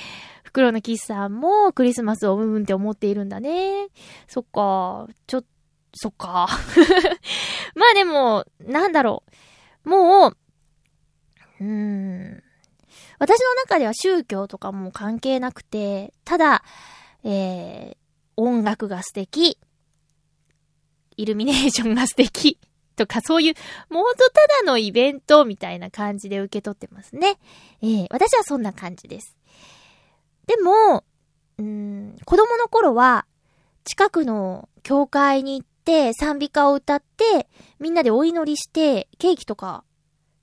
[0.43, 3.87] 袋のキスさんもクリスマスをうーんって思っているんだね。
[4.27, 5.07] そっか。
[5.25, 5.43] ちょっ、
[5.97, 6.47] そっか。
[7.75, 9.23] まあでも、なんだろ
[9.85, 9.89] う。
[9.89, 10.37] もう、
[11.59, 12.43] うーん。
[13.19, 16.63] 私の中では宗教とかも関係なくて、ただ、
[17.23, 17.97] えー、
[18.35, 19.57] 音楽が素敵、
[21.17, 22.59] イルミネーションが素敵、
[22.97, 23.53] とかそういう、
[23.89, 27.37] もうほんとただのイベントみたいな感じで受け取ってますね。
[27.81, 29.37] えー、私はそんな感じです。
[30.47, 31.03] でも、
[31.59, 33.25] うーん、子供の頃は、
[33.83, 35.76] 近くの教会に行って
[36.13, 37.47] 賛美歌を歌って、
[37.79, 39.83] みんなでお祈りして、ケーキとか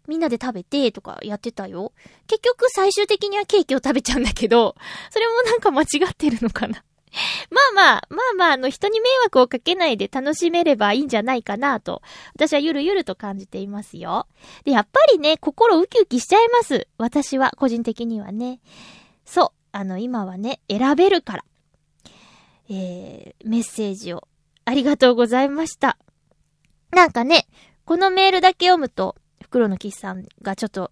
[0.07, 1.93] みんなで食べてとかやってたよ。
[2.27, 4.77] 結局最終的にはケーキを食べちゃうんだけど、
[5.11, 6.85] それもなんか間違ってるのかな。
[7.51, 12.03] まあまあ、まあまあ、あの、人に迷惑をかけないで楽しめればいいんじゃないかなと、
[12.35, 14.27] 私はゆるゆると感じていますよ。
[14.65, 16.89] で、やっぱりね、心ウキウキしちゃいます。
[16.99, 18.61] 私は、個人的にはね。
[19.25, 21.45] そう、あの、今はね、選べるから。
[22.69, 24.27] えー、メッセージを、
[24.65, 25.99] ありがとうございました。
[26.91, 27.47] なんかね、
[27.85, 30.91] このメールだけ読むと、袋のキスさんがちょっと、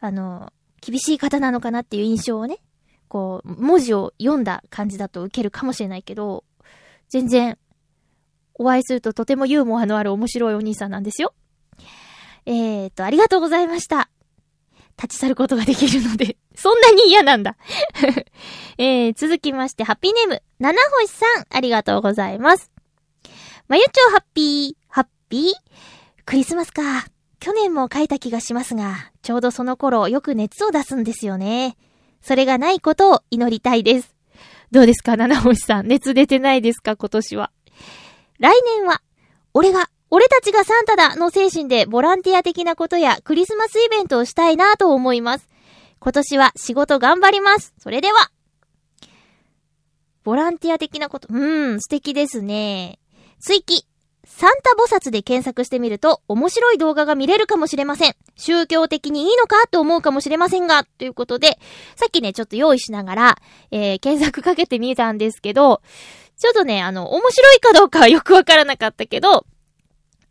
[0.00, 2.58] あの、厳しい方なのかなっていう印象をね、
[3.08, 6.44] こう、文字を読んだ感じだと受けるかもしれないけど、
[7.08, 7.58] 全然、
[8.54, 11.34] お会いするととてもユーモアのある面白いお兄さんなんですよ。
[12.46, 14.10] えーと、ありがとうございました。
[15.00, 17.56] 立ち去ることができるので、 そんなに嫌なんだ。
[18.78, 22.72] えー、続きまして、ハッピーネーム、七星さん、ありがとうございます。
[23.68, 25.52] まゆちょハッピー、ハッピー？
[26.24, 27.04] クリスマスか。
[27.38, 31.76] 去年も書いた気がしますが、ちょうどその頃よく熱を出すんですよね。
[32.22, 34.14] それがないことを祈りたいです。
[34.70, 35.86] どうですか七星さん？
[35.86, 37.50] 熱出てないですか今年は？
[38.38, 39.02] 来年は、
[39.52, 45.46] 俺が、俺たちがサンタだの精神でボランティア的なことやクリスマスイベントをしたいなと思います。
[45.98, 47.74] 今年は仕事頑張ります。
[47.78, 48.30] それでは。
[50.24, 51.28] ボランティア的なこと。
[51.30, 52.98] うーん、素敵ですね。
[53.40, 53.86] 追記。
[54.24, 58.14] サンタ菩薩で検索してみると面白い動画が見れるかもしれません。
[58.36, 61.58] 宗教的にいいのかと思うかもしれませんが、ということで、
[61.96, 63.38] さっきね、ちょっと用意しながら、
[63.70, 65.82] えー、検索かけてみたんですけど、
[66.36, 69.44] ちょっとね、あの、面白いかどうかはよくわからなかったけど、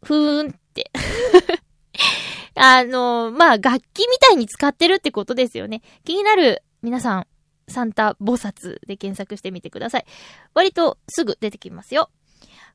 [0.03, 0.91] ふーんって。
[2.55, 5.81] あの、まあ、楽器みたいに使ってるってことですよね。
[6.05, 7.27] 気になる皆さん、
[7.67, 10.05] サンタ菩薩で検索してみてください。
[10.53, 12.09] 割とすぐ出てきますよ。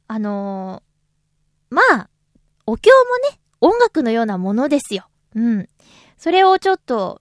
[0.09, 2.09] あのー、まあ、
[2.67, 5.09] お経もね、音楽のようなものですよ。
[5.35, 5.69] うん。
[6.17, 7.21] それをちょっと、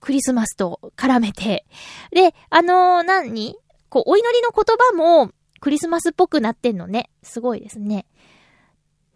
[0.00, 1.64] クリスマスと絡めて。
[2.10, 3.56] で、あのー、何？
[3.88, 7.10] こう、お祈りの言葉も、クリスマスっぽくなってんのね。
[7.22, 8.06] すごいですね。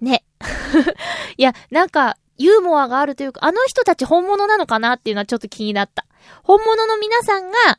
[0.01, 0.25] ね。
[1.37, 6.07] いや、なんか、ユーモアがあるというか、あの人たち本物なのかなっていうのはちょっと気になった。
[6.43, 7.79] 本物の皆さんが、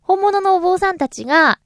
[0.00, 1.58] 本物のお坊さんたちが、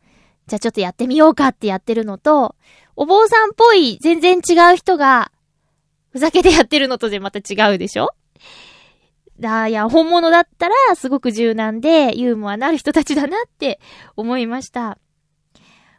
[0.46, 2.56] じゃあちょっとやってみようかってやってるのと、
[2.96, 5.30] お坊さんっぽい全然違う人が、
[6.10, 8.10] ふざけてやってるのとでまた違うでしょ？
[9.40, 13.80] だ、いや、本物だったらすごく柔軟でユーモアのある人たちだなって
[14.14, 14.98] 思いました。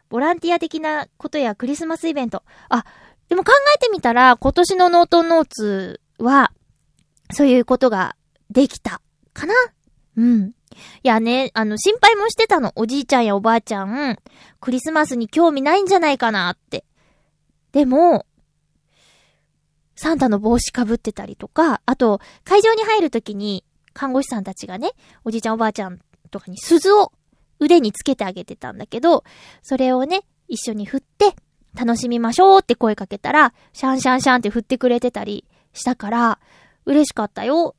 [0.08, 2.44] ボランティア的なことやクリスマスイベント。
[2.68, 2.84] あ、
[3.28, 6.52] でも考えてみたら今年のノートノーツは、
[7.32, 8.14] そういうことが
[8.50, 9.00] できた
[9.32, 9.54] かな？
[10.16, 10.52] うん。
[11.02, 12.72] いやね、あの、心配もしてたの。
[12.76, 14.18] おじいちゃんやおばあちゃん、
[14.60, 16.84] クリスマスに興味ないんじゃないかなって。
[17.72, 18.26] でも、
[19.96, 24.90] サンタの帽子かぶってたりとか、あと、会場に入るときに、看護師さんたちがね、
[25.24, 26.00] おじいちゃんおばあちゃん
[26.30, 27.12] とかに鈴を
[27.60, 29.24] 腕につけてあげてたんだけど、
[29.62, 31.34] それをね、一緒に振って、
[31.76, 36.38] 楽しみましょうって声かけたら、シャンシャンシャンって振ってくれてたりしたから、
[36.86, 37.74] 嬉しかったよ。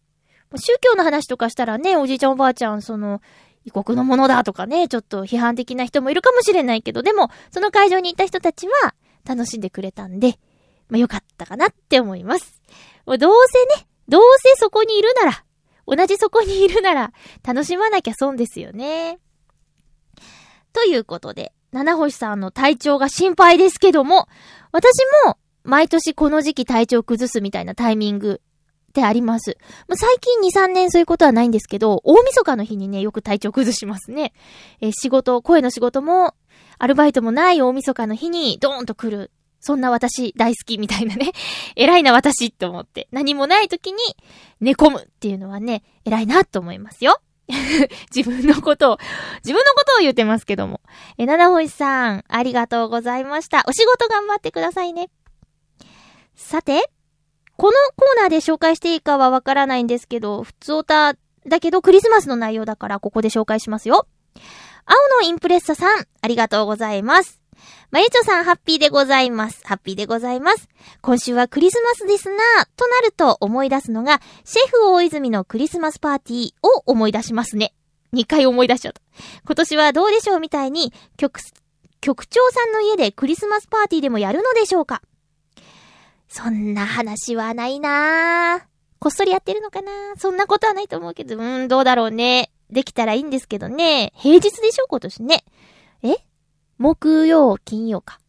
[0.56, 3.22] 宗教の話とかしたらね、おじいちゃんおばあちゃん、その、
[3.66, 8.94] 異国のものだとかね、ちょっと批判的な人もいるかもしれないけど、でも、その会場にいた人たちは
[9.26, 10.38] 楽しんでくれたんで、
[10.88, 12.62] まあ、よかったかなって思います。
[13.06, 15.44] もうどうせね、どうせそこにいるなら、
[15.88, 17.12] 同じそこにいるなら、
[17.44, 19.20] 楽しまなきゃ損ですよね。
[20.74, 24.28] ということで、七星さんの体調が心配ですけども、
[24.72, 24.94] 私
[25.26, 28.42] も、毎年この時期体調崩すみたいなタイミング
[28.96, 29.58] ってあります。
[29.88, 34.34] まあ最近2、3年そういうことはないんですけど、大晦日の日にね、よく体調崩しますね。
[34.80, 36.34] えー仕事、声の仕事も、
[36.80, 39.32] アルバイトもない大晦日の日にドーンと来る。
[39.60, 41.32] そんな私大好きみたいなね。
[41.76, 43.08] 偉いな私って思って。
[43.12, 43.98] 何もない時に
[44.62, 47.20] 寝込むっていうのはね、偉いなと思いますよ。
[48.16, 48.98] 自分のことを、
[49.44, 50.82] 自分のことを言ってますけども。
[51.18, 53.64] え、七星さん、ありがとうございました。
[53.68, 55.10] お仕事頑張ってくださいね。
[56.36, 56.90] さて、
[57.58, 61.16] このコーナーで紹介していいかはわからないんですけど、普通オタ
[61.48, 64.08] だけどクリスマスの内容だからここで紹介しますよ。
[64.86, 67.42] 青のインプレッサさん、ありがとうございます。
[67.90, 69.62] まゆちょさん、ハッピーでございます。
[69.64, 70.68] ハッピーでございます。
[71.02, 77.74] 今週はクリスマスですなぁ、となると思い出すのが、シェフ大泉のクリスマスパーティーを思い出しますね。
[78.14, 79.02] 2回思い出しちゃった。
[79.46, 81.40] 今年はどうでしょうみたいに、局、
[82.02, 85.02] 局長さんの家でクリスマスパーティーでもやるのでしょうか？
[86.38, 88.64] そんな話はないなぁ。
[89.00, 92.52] こっそりやってるのかなそんなことはないと思うけど、うーん、どうだろうね。
[92.70, 94.12] できたらいいんですけどね。
[94.18, 94.88] 平日でしょ？
[94.90, 95.46] 今年ね。
[96.04, 96.16] え？
[96.78, 98.20] 木曜、金曜か。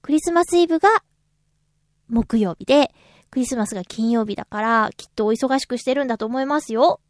[0.00, 1.04] クリスマスイブが
[2.08, 2.92] 木曜日で、
[3.30, 7.00] クリスマスが金曜日だから、きっとお忙しくしてるんだと思いますよ。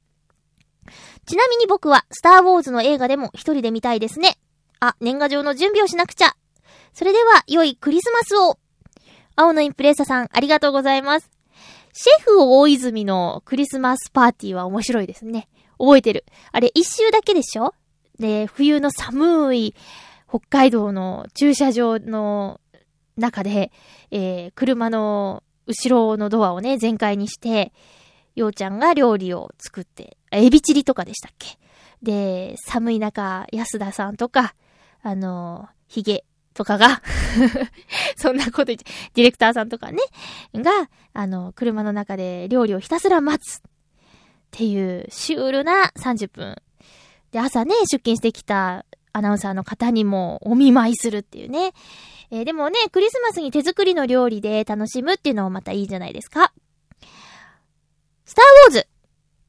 [1.25, 4.37] ちなみに僕は、スターウォーズの映画でも一人で見たいですね。
[4.81, 6.37] あ、年賀状の準備をしなくちゃ。
[6.93, 8.59] それでは、良いクリスマスを。
[9.35, 11.31] 青のインプレッサさん、ありがとうございます。
[11.95, 15.49] シェフ大泉のクリスマスパーティーは面白いですね。
[15.79, 16.25] 覚えてる。
[16.53, 17.75] あれ、一周だけでしょ？
[18.19, 19.75] で、冬の寒い
[20.29, 22.61] 北海道の駐車場の
[23.17, 23.73] 中で、
[24.11, 27.73] えー、車の後ろのドアをね、全開にして、
[28.35, 31.59] ようちゃんが料理を作って、エビチリとかでしたっけ？
[32.03, 34.55] で、寒い中、安田さんとか、
[35.03, 36.25] あの、ヒゲ
[36.55, 37.03] とかが、
[38.17, 38.85] そんなこと言って、
[39.15, 39.99] ディレクターさんとかね、
[40.55, 43.59] が、あの、車の中で料理をひたすら待つ。
[43.59, 43.61] っ
[44.51, 46.57] ていう、シュールな30分。
[47.31, 51.73] で、朝ね、出勤してきたアナウンサーの方にもお見舞いするっていうね。
[52.31, 56.53] えーでもね、クリスマスに手作りの料理で楽しむっていうのもまたいいじゃないですか。
[58.25, 58.89] スターウォーズ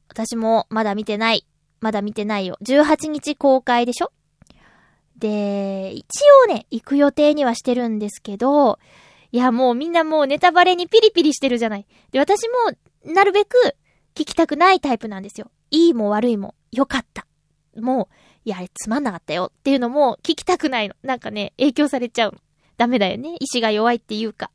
[0.08, 1.46] 私もまだ見てない。
[1.80, 2.58] まだ見てないよ。
[2.62, 4.12] 18日公開でしょ？
[5.24, 6.06] で、一
[6.44, 8.78] 応ね、行く予定にはしてるんですけど、
[9.32, 11.86] いやもうみんなもうネタバレにピリピリしてるじゃない。
[12.10, 12.42] で、私
[13.06, 13.56] もなるべく
[14.14, 15.50] 聞きたくないタイプなんですよ。
[15.70, 17.26] いいも悪いも、良かった。
[17.80, 18.14] もう、
[18.44, 20.94] いや、あれつまんなかったよっていうのも聞きたくないの。
[21.02, 22.38] なんかね、影響されちゃうの。
[22.76, 23.36] ダメだよね。
[23.40, 24.50] 意志が弱いっていうか。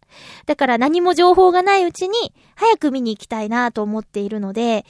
[0.45, 4.86] だから何も情報がないうちに、早く見に行きたいなと思っているので、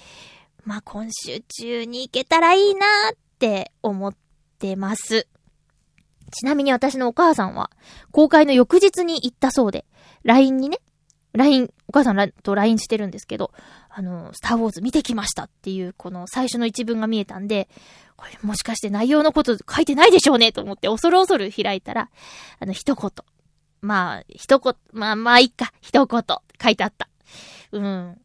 [0.65, 4.13] まあ、今週中に行けたらいいなって思っ
[4.59, 5.25] てます。
[6.30, 7.69] ちなみに私のお母さんは、
[8.11, 9.86] 公開の翌日に行ったそうで、
[10.23, 10.80] LINE にね、
[11.34, 13.51] LINE、お母さんと LINE してるんですけど、
[13.89, 17.69] あの、スターウォーズ見てきましたっていう、この最初の一文が見えたんで、
[18.15, 22.09] これもしかして内容のこと書いてないでしょうねと思って恐る恐る開いたら、
[22.59, 23.11] あの、一言。
[23.82, 26.23] まあ、一言、まあまあいいか、一言
[26.61, 27.07] 書いてあった。
[27.71, 28.17] うん。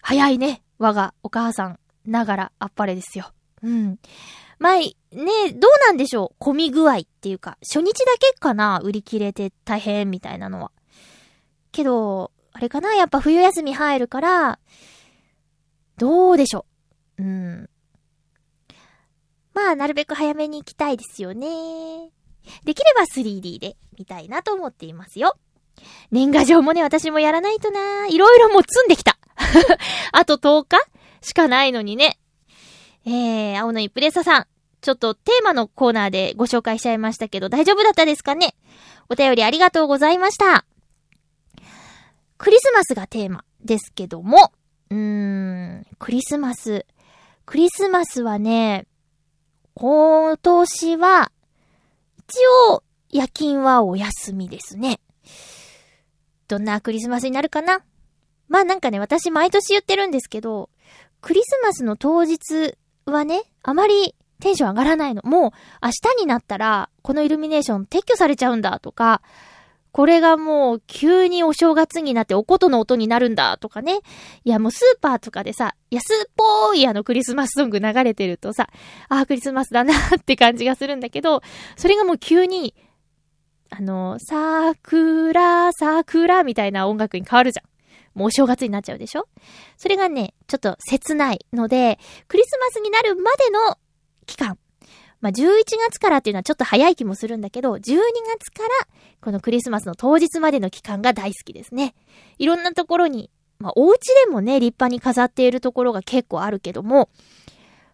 [0.00, 3.32] 早いね、我がお母さんながらあっぱれですよ。
[3.62, 3.98] うん。
[4.64, 4.90] まあ、ね、
[5.52, 6.36] どうなんでしょう？
[6.38, 8.80] 混み具合っていうか、初日だけかな？
[8.82, 10.70] 売り切れて大変みたいなのは。
[11.70, 12.94] けど、あれかな？
[12.94, 14.58] やっぱ冬休み入るから、
[15.98, 16.64] どうでしょ
[17.18, 17.22] う？
[17.22, 17.68] うん。
[19.52, 21.46] まあ、なるべく早めに行きたいですよね。
[22.64, 25.36] できれば 3D で見たいなと思っていますよ。
[26.10, 28.06] 年賀状もね、私もやらないとな。
[28.06, 29.18] いろいろもう積んできた。
[30.12, 30.78] あと10日
[31.20, 32.18] しかないのにね。
[33.04, 34.46] えー、青のイプレッサさん。
[34.84, 38.54] ちょっとテーマのコーナーでご紹介しちゃいましたけど、大丈夫だったですかね？
[39.08, 40.66] お便りありがとうございました。
[42.36, 44.52] クリスマスがテーマですけども、
[44.90, 44.98] うー
[45.78, 46.84] ん、クリスマス。
[47.46, 48.86] クリスマスはね、
[49.72, 51.32] 今年は、
[52.18, 52.36] 一
[52.70, 55.00] 応、夜勤はお休みですね。
[56.46, 57.80] どんなクリスマスになるかな？
[58.48, 60.68] まあなんかね、私毎年言ってるんですけど、
[61.22, 62.76] クリスマスの当日
[63.06, 65.22] はね、あまりテンション上がらないの。
[65.24, 65.50] もう
[65.82, 69.22] 明日になったら、このイルミネーション撤去されちゃうんだとか、
[69.94, 74.00] これがもう急にお正月になっておことの音になるんだとかね。
[74.42, 78.70] いやもうスーパーとかでさ、安っぽいあのクリスマスソング流れてるとさ、
[79.08, 81.42] ああクリスマスだなって感じがするんだけど、
[81.76, 82.74] それがもう急に、
[83.70, 88.18] あの、桜、桜みたいな音楽に変わるじゃん。
[88.18, 89.28] もうお正月になっちゃうでしょ
[89.76, 93.78] それがね、ちょっと切ないので、クリスマスになるまでの
[94.24, 94.58] 期間。
[95.20, 98.68] まあ、11月からっていうのはちょっと早い気もするんだけど、12月から
[99.22, 101.94] このクリスマスの当日までの期間が大好きですね。
[102.38, 107.08] いろんなところに、まあ、お家でもね、立派に飾っているところが結構あるけども、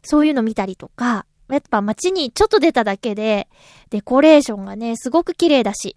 [0.03, 3.49] そういうの見たりとか、やっぱ街にちょっと出ただけで、
[3.91, 5.97] デコレーションがね、すごく綺麗だし。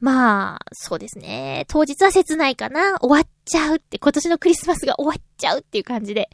[0.00, 1.64] まあ、そうですね。
[1.68, 2.98] 当日は切ないかな。
[3.00, 6.28] 終わっちゃうって、今年のクリスマスが終わっちゃうっていう感じで。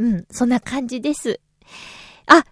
[0.00, 1.40] うん、そんな感じです。
[2.26, 2.46] あ、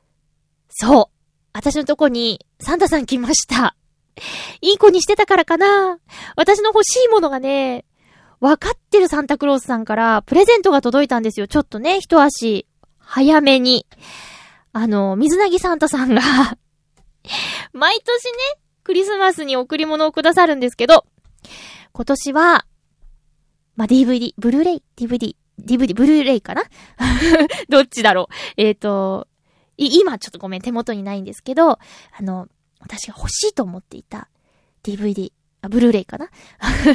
[0.69, 1.19] そう。
[1.55, 3.75] 私のとこにサンタさん来ました。
[4.61, 5.99] いい子にしてたからかな。
[6.37, 7.87] 私の欲しいものがね、
[8.41, 11.49] わかってるサンタクロースさんからプレゼントが届いたんですよ。
[11.49, 12.67] ちょっとね、一足
[12.99, 13.87] 早めに。
[14.75, 16.21] あの、水なぎサンタさんが
[17.73, 18.31] 毎年ね、
[18.85, 21.07] クリスマスに贈り物をくださるんですけど、
[21.93, 22.67] 今年は、
[23.75, 26.65] まあ、DVD、ブルーレイ、DVD、DVD、ブルーレイかな？
[27.69, 28.35] どっちだろう？
[28.57, 29.29] えっ、と、
[29.77, 31.79] 今ちょっとごめん、手元にないんですけど、あ
[32.21, 32.49] の、
[32.81, 34.29] 私が欲しいと思っていた
[34.83, 35.33] DVD、
[35.63, 36.31] あ、ブルーレイかな？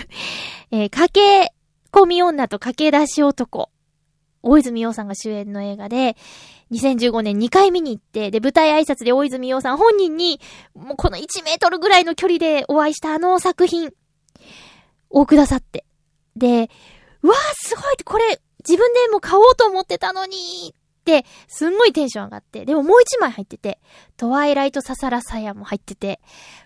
[0.72, 1.54] えー、駆け
[1.92, 3.70] 込み女と駆け出し男。
[4.46, 6.18] 大泉洋さんが主演の映画で、
[6.72, 10.42] 2015年2回見に行って、で、舞台挨拶で大泉洋さん本人に、
[10.76, 13.92] もうこの1メートルぐらいの距離でお会いしたあの作品
[15.10, 15.86] をくださって。
[16.36, 16.70] で、
[17.22, 22.66] うわーすごいってこれ自分でも買おうと思ってたのにって、すんごいテンション上がって。
[22.66, 23.80] でももう一枚入ってて、
[24.18, 26.20] トワイライトササラサヤも入ってて、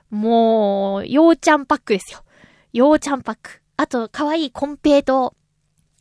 [0.09, 2.23] もう、ようちゃんパックですよ。
[2.71, 3.61] ようちゃんパック。
[3.75, 5.33] あと、可愛いいコンペイト。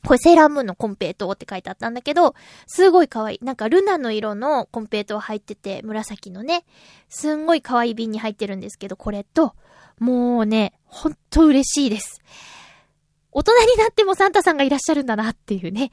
[0.04, 2.34] これセーラームーンのコンペイトって書いてあったんだけど、
[2.68, 3.44] すごい可愛いい。
[3.44, 6.64] なんかルナの色のコンペイト入ってて、紫のね、
[7.08, 9.54] すんごい可愛い瓶に入ってるんですけど、これと、
[9.98, 12.20] もうね、ほんと嬉しいです。
[13.36, 15.90] 大人になってもサンタさんがいらっしゃるんだなっていうね。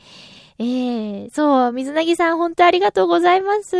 [0.59, 3.75] ええー、そう、水なぎさん本当ありがとうございます。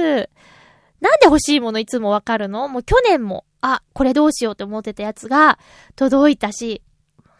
[0.99, 2.67] なんで欲しいものいつもわかるの？
[2.67, 5.59] もう去年も、あ、これどうしようと思ってたやつが
[5.95, 6.81] 届いたし、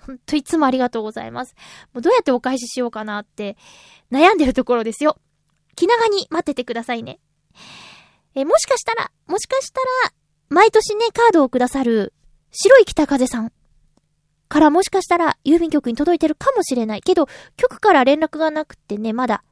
[0.06, 1.56] ほんといつもありがとうございます。
[1.94, 3.58] もうどうやってお返ししようかなって
[4.10, 5.18] 悩んでるところですよ。
[5.76, 7.20] 気長に待っててくださいね。
[8.34, 10.14] えもしかしたら、もしかしたら、
[10.48, 12.14] 毎年ね、カードをくださる、
[12.52, 13.52] 白い北風さん
[14.54, 17.02] からもしかしたら郵便局に届いてるかもしれない。
[17.02, 17.28] けど、
[17.58, 19.44] 局から連絡がなくてね、まだ。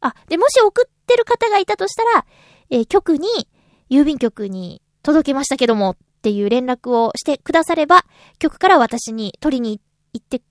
[0.00, 2.26] あ、で、もし送ってる方がいたとしたら、
[2.68, 3.28] えー局に、
[3.88, 8.04] 郵便局に届けましたけども、っていう連絡をしてくだされば、
[8.40, 9.80] 局から私に取りに
[10.12, 10.42] 行って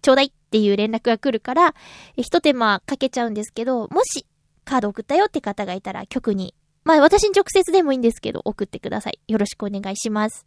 [0.00, 1.74] ちょうだいっていう連絡が来るから、
[2.16, 4.24] え一手間かけちゃうんですけど、もし
[4.64, 9.18] カード送ったよって方がいたら局に、まあ私に直接でもいいんですけど、送ってください。
[9.28, 10.46] よろしくお願いします。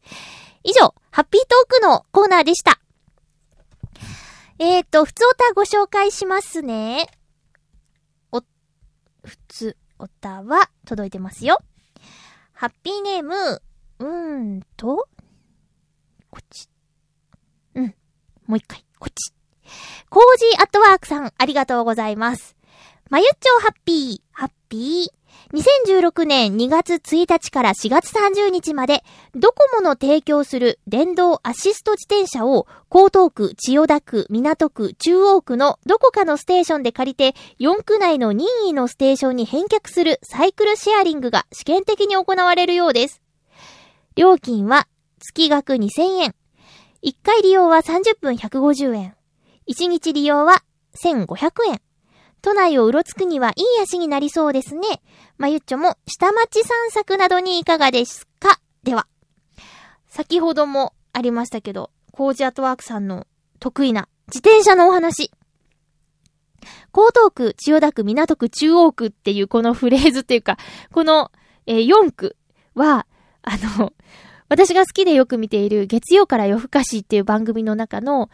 [0.63, 2.78] 以上、ハッピートークのコーナーでした。
[4.61, 7.07] えーと、普通おたご紹介しますね。
[8.33, 8.41] お、
[9.23, 11.59] 普通おたは届いてますよ。
[12.51, 15.07] ハッピーネーム、うーんと、
[16.29, 16.67] こっち。
[17.75, 17.95] うん。
[18.47, 19.33] もう一回、こっち。
[20.09, 22.57] コージーアットワークさん、ありがとうございます。
[23.09, 25.07] まゆっちょハッピー、ハッピー。
[25.51, 29.03] 2016年2月1日から4月30日まで、
[29.33, 43.23] ドコモの提供する電動アシスト自転車を、江東区、千代田区、港区、中央区のどこかのステーションで借りて、4区内の任意のステーションに返却するサイクルシェアリングが試験的に行われるようです。
[44.15, 44.87] 料金は
[45.17, 45.89] 月額2000
[46.19, 46.35] 円。
[47.03, 49.15] 1回利用は30分150円。
[49.67, 50.61] 1日利用は
[51.03, 51.81] 1500円。
[52.41, 55.01] 都内をうろつくにはいい足になりそうですね。
[55.37, 58.59] まゆっちょも下町散策などにいかがですか？
[58.83, 59.07] では。
[60.07, 63.27] 先ほどもありましたけど、コージアットワークさんの
[63.59, 65.31] 得意な自転車のお話。
[66.61, 70.57] 江東区、千代田区、港区、中央区っていうこのフレーズっていうか、
[70.91, 71.31] この、
[71.67, 72.35] えー4区
[72.73, 73.05] は、
[73.43, 73.93] あの、
[74.49, 78.29] 私が好きでよく見ている月曜から夜更かしっていう番組の中の、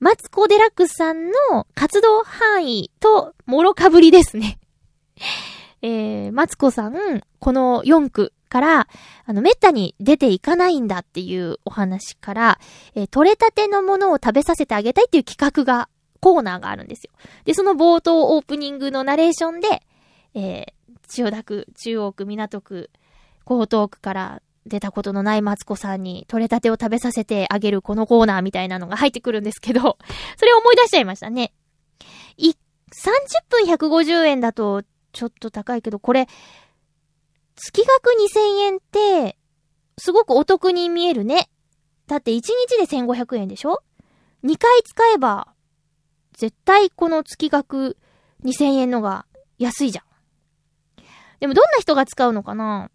[0.00, 4.58] マツコデラックスさんの活動範囲ともろかぶりですね。
[5.82, 8.88] えー、マツコさん、この4区から、
[9.26, 12.58] あの、めったに出ていかないんだっていうお話から、
[12.94, 15.90] えー取れたてのものを食べさせてあげたいっていう企画が、
[16.20, 17.10] コーナーがあるんですよ。
[17.44, 19.82] で、その冒頭オープニングのナレーションで、
[20.34, 20.72] えー、
[21.08, 22.90] 千代田区、中央区、港区、
[23.46, 29.98] 江東区から出たことのないマツコさんに取れたてを食べさせてあげるこのコーナーみたいなのが入ってくるんですけど、
[30.36, 31.52] それを思い出しちゃいましたね。
[32.36, 32.56] い、30
[33.48, 34.82] 分150円だと
[35.12, 36.28] ちょっと高いけど、これ、
[37.56, 39.36] 月額2000円って、
[39.98, 41.50] すごくお得に見えるね。
[42.06, 43.82] だって1日で1500円でしょ
[44.44, 45.48] ?2 回使えば、
[46.36, 47.98] 絶対この月額
[48.44, 49.26] 2000円のが
[49.58, 50.04] 安いじゃん。
[51.40, 52.90] でもどんな人が使うのかな？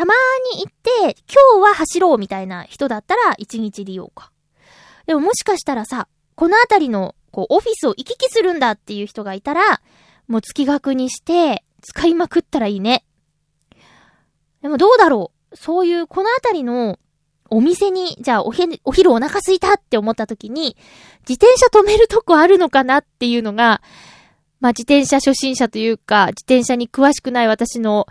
[0.00, 4.32] たまーに行って、今日は走ろうみたいな人だったら1日利用か。
[5.04, 9.82] でももしかしたらさ、このあたりの、こう、オフィスを行き来するんだっていう人がいたら、
[10.26, 13.04] もう月額にして、使いまくったらいいね。
[14.62, 16.98] でもどうだろうそういう、このあたりの、
[17.50, 20.78] お店に、じゃあおへ、お昼お腹空いたって思った時に、
[21.28, 23.82] 自転車止めるとこあるのかなっていうのが、
[24.60, 28.06] まあ、自転車初心者というか、自転車に詳しくない私の、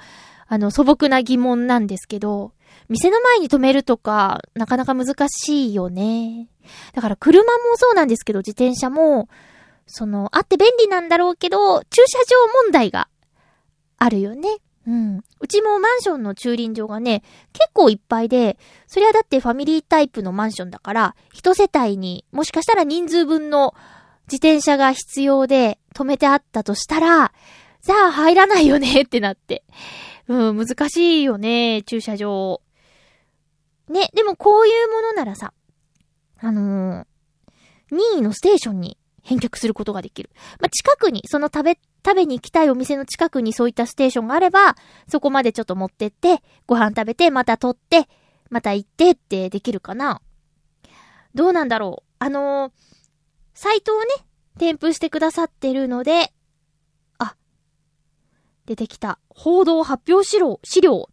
[0.50, 2.54] あの、素朴な疑問なんですけど、
[2.90, 6.50] 店の前に止めるとか、なかなか難しいよね。
[6.94, 9.30] だから車もそうなんですけど、自転車も、
[9.86, 13.08] その、あって便利なんだろうけど、駐車場問題が
[13.98, 14.58] あるよね。
[14.88, 15.24] うん。
[15.40, 17.22] うちもマンションの駐輪場がね、
[17.54, 23.76] 結構いっぱいで、それはだってファミリータイプのマンションだから、一世帯にもしかしたら人数分の
[24.26, 27.32] 自転車が必要で止めてあったとしたら、
[27.82, 29.64] じゃあ入らないよねってなって。
[30.30, 32.62] うん、難しいよね、駐車場。
[33.90, 35.54] ね、でもこういうものならさ、
[36.38, 37.10] あのー
[37.92, 40.30] 任意のステーションに返却することができる。
[40.60, 44.76] まあ、近くに、その食べ、食べに行きたいお店の近くにそういったステーションがあれば、
[45.08, 48.08] そこまでちょっと持ってって、ご飯食べて、また取って、
[48.52, 50.22] また行ってってできるかな
[51.34, 52.72] どうなんだろうあのー
[53.56, 54.08] サイトをね、
[54.60, 56.32] 添付してくださってるので、
[58.70, 59.18] 出てきた。
[59.30, 61.10] 報道発表資料、資料。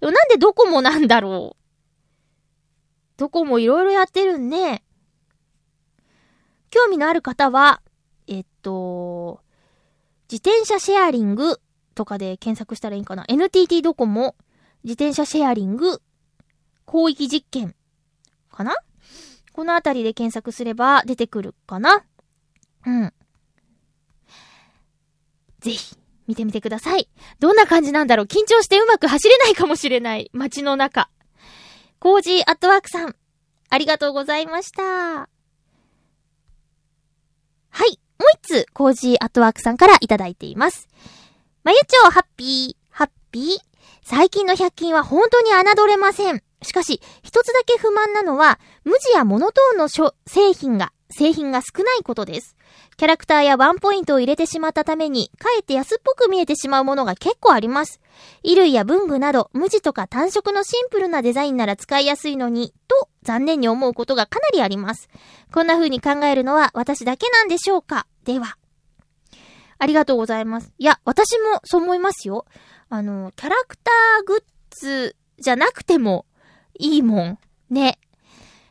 [0.00, 1.60] でもなんでドコモなんだろう
[3.16, 4.82] ドコモいろいろやってるんね。
[6.68, 7.80] 興味のある方は、
[8.26, 9.40] えっと、
[10.28, 11.60] 自転車シェアリング
[11.94, 13.24] とかで検索したらいいかな。
[13.28, 14.34] NTT ドコモ、
[14.82, 16.02] 自転車シェアリング、
[16.90, 17.76] 広域実験、
[18.50, 18.74] かな
[19.52, 22.02] このあたりで検索すれば出てくるかな
[22.84, 23.12] うん。
[25.60, 25.99] ぜひ、
[26.30, 27.08] 見てみてください。
[27.40, 30.30] どんな感じなんだろう緊張してうまく走れないかもしれない。
[30.32, 31.10] 街の中。
[31.98, 33.16] コージーアットワークさん、
[33.68, 34.82] ありがとうございました。
[34.82, 35.28] は
[37.84, 38.00] い。
[38.18, 40.88] もう一つ、コージーアットワークさんからいただいています。
[41.64, 43.58] まゆっちょ、ハッピー、ハッピー。
[44.04, 46.44] 最近の100均は本当に侮れません。
[46.62, 52.56] しかし、一つだけ不満なのは、無地やモノトーンのしょ製品が、製品が少ないことです。
[52.96, 58.00] キャラクターやワンポイントを入れてしまったために、かえって安っぽく見えてしまうものが結構あります。
[58.42, 65.08] 衣類や文具など、無地とか単色のシンプルなデザインなら使いやすいのに、と残念に思うことがかなりあります。
[65.52, 68.06] こんな風に考えるのは私だけなんでしょうか？
[68.24, 68.56] では。
[69.78, 70.72] ありがとうございます。
[70.76, 72.44] いや、私もそう思いますよ。
[72.90, 76.26] あの、キャラクターグッズじゃなくても
[76.78, 77.38] いいもん。
[77.70, 77.98] ね。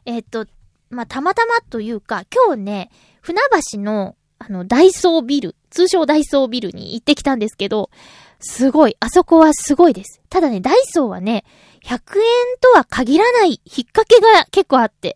[0.06, 0.46] えっと、
[0.92, 2.92] まあ、たまたまというか、今日ね、
[3.30, 3.42] 船
[3.74, 7.92] 橋の、あの、ダイソービル、通称ダイソービルに行ってきたんですけど、
[8.40, 10.20] すごい、あそこはすごいです。
[10.30, 11.46] ただね、ダイソーはね、
[11.84, 12.24] 100円
[12.60, 15.16] とは限らない引っ掛けが結構あって、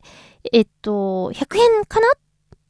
[0.51, 2.07] えっと、100円かな？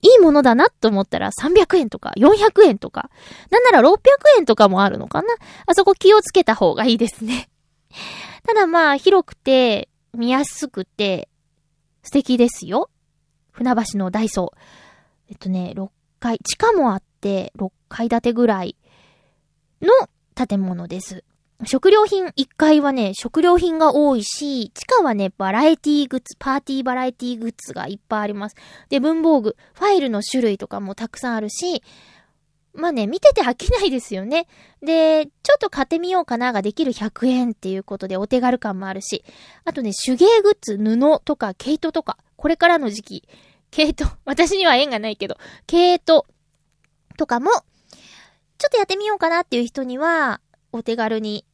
[0.02, 3.10] いいものだなと思ったら300円とか400円とか、
[3.50, 3.98] なんなら600
[4.38, 5.28] 円とかもあるのかな？
[5.66, 7.50] あそこ気をつけた方がいいですね。
[8.48, 11.28] ただまあ、広くて、見やすくて、
[12.02, 12.90] 素敵ですよ。
[13.52, 14.83] 船橋のダイソー。
[15.30, 18.76] えっとね、6階、地下もあって、6階建てぐらい
[19.82, 19.90] の
[20.36, 21.24] 建物です。
[21.66, 28.56] 食料品、1階はね、食料品が多いし、地下はね、バラエティグッズ、パーティーバラエティグッズがいっぱいあります。
[28.90, 31.84] で、文房具、ファイルの種類とかもたくさんあるし、
[32.74, 34.48] まあね、見てて飽きないですよね。
[34.82, 39.24] で、ちょっと買ってみようかなができる100円っていうことでお手軽感もあるし、
[39.64, 43.30] あとね、手芸グッズ、布とか毛糸とか、これからの時期、
[43.76, 46.26] 毛糸、 私には縁がないけど、毛糸
[47.18, 50.40] とかも、ちょっとやってみようかなっていう人には、
[50.72, 51.46] お手軽に、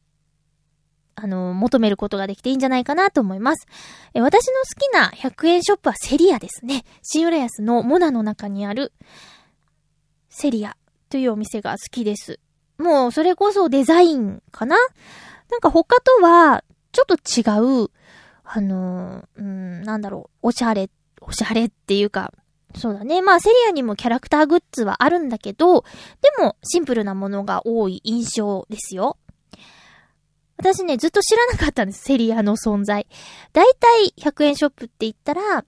[1.16, 3.66] あの、求めることができていいんじゃないかなと思います。
[4.14, 6.84] え私の好きな100円ショップはセリアですね。
[7.02, 8.92] 新浦安のモナの中にある、
[10.28, 10.76] セリア
[11.08, 12.38] というお店が好きです。
[12.78, 14.76] もう、それこそデザインかな？
[15.50, 17.90] なんか他とは、ちょっと違う、
[18.44, 20.88] あの、うん、なんだろう、おしゃれ、
[21.20, 22.32] おしゃれっていうか、
[22.76, 23.20] そうだね。
[23.22, 25.84] まあ、セリアにもキャラクターグッズはあるんだけど、
[26.22, 29.16] でも、シンプルなものが多い印象ですよ。
[30.56, 33.06] 私ね、ずっと知らなかったんです、セリアの存在。
[33.52, 35.64] だいたい100円ショップって言ったら、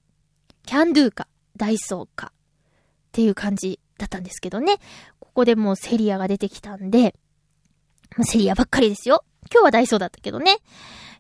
[0.65, 1.27] キャンドゥか、
[1.57, 4.77] ダイソーか、っていう感じだったんですけどね。
[5.19, 7.15] ここでもうセリアが出てきたんで、
[8.23, 9.25] セリアばっかりですよ。
[9.51, 10.59] 今日はダイソーだったけどね。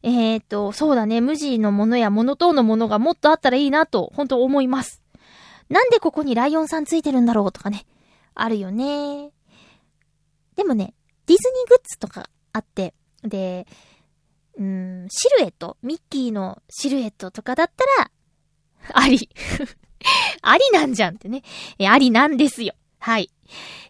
[0.02, 5.02] えーと、そうだね、無地のものやモノトーンのものがもっとあったらいいなと、本当思います。
[5.68, 7.86] なんでここにライオンさんついてるんだろうとかね。
[8.34, 9.30] あるよね。
[10.56, 10.94] でもね、
[11.26, 13.66] ディズニーグッズとかあって、で、
[14.58, 18.10] うん、シルエット、ミッキーのシルエットとかだったら、
[18.92, 19.28] あり。
[20.42, 21.42] ありなんじゃんってね。
[21.78, 22.74] え、ありなんですよ。
[22.98, 23.30] はい。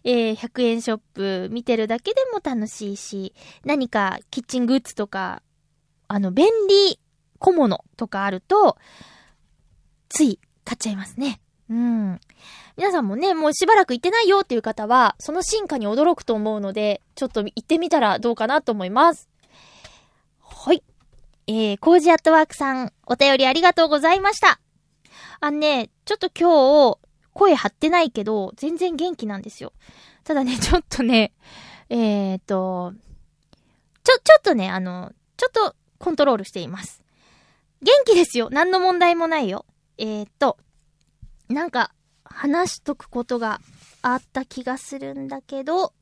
[0.03, 3.33] えー、100円ショップ見てるだけでも楽しいし、
[3.63, 5.42] 何かキッチングッズとか、
[6.13, 6.99] あの、便利
[7.39, 8.77] 小物とかあると、
[10.09, 11.41] つい買っちゃいますね。
[11.71, 12.19] うん。
[12.77, 19.27] 皆さんもね、もうしばらく行ってないよっていう方は、その進化に驚くと思うので、ちょっと行ってみたらどうかなと思います。
[20.39, 20.83] はい。
[21.47, 24.59] えー、コージアットワークさん、お便りありがとうございました。
[25.39, 26.99] あのね、ちょっと今日、
[27.33, 29.73] 声張ってないけど、全然元気なんですよ。
[30.25, 31.33] ただね、ちょっとね、
[31.89, 32.93] えーと、
[34.03, 37.03] ちょ、ちょっとね、あの、ちょっとコントロールしています。
[37.81, 38.49] 元気ですよ。
[38.51, 39.65] 何の問題もないよ。
[39.97, 40.57] えーと、
[41.49, 41.91] なんか、
[42.25, 43.59] 話しとくことが
[44.01, 45.93] あった気がするんだけど、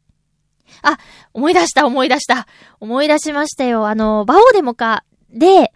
[0.81, 0.97] あ、
[1.33, 2.47] 思い出した、思い出した。
[2.79, 3.87] 思い出しましたよ。
[3.87, 5.73] あの、バオーデモカで、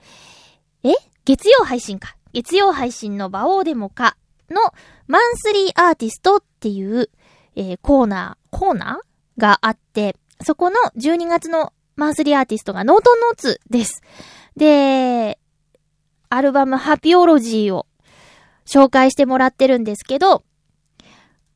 [0.83, 0.93] え？
[1.25, 2.15] 月曜配信か。
[2.31, 4.15] 月曜配信のバオーデモカ
[4.49, 4.61] の
[5.07, 7.09] マンスリーアーティストっていう、
[7.55, 14.01] えーコーナー、コーナーがあって、そこの12月のマンスリーアーティストがノートノーツです。
[14.57, 15.39] で、
[16.29, 17.87] アルバムハピオロジーを
[18.65, 20.43] 紹介してもらってるんですけど、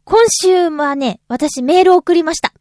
[0.06, 2.54] 今週はね、私メール送りました。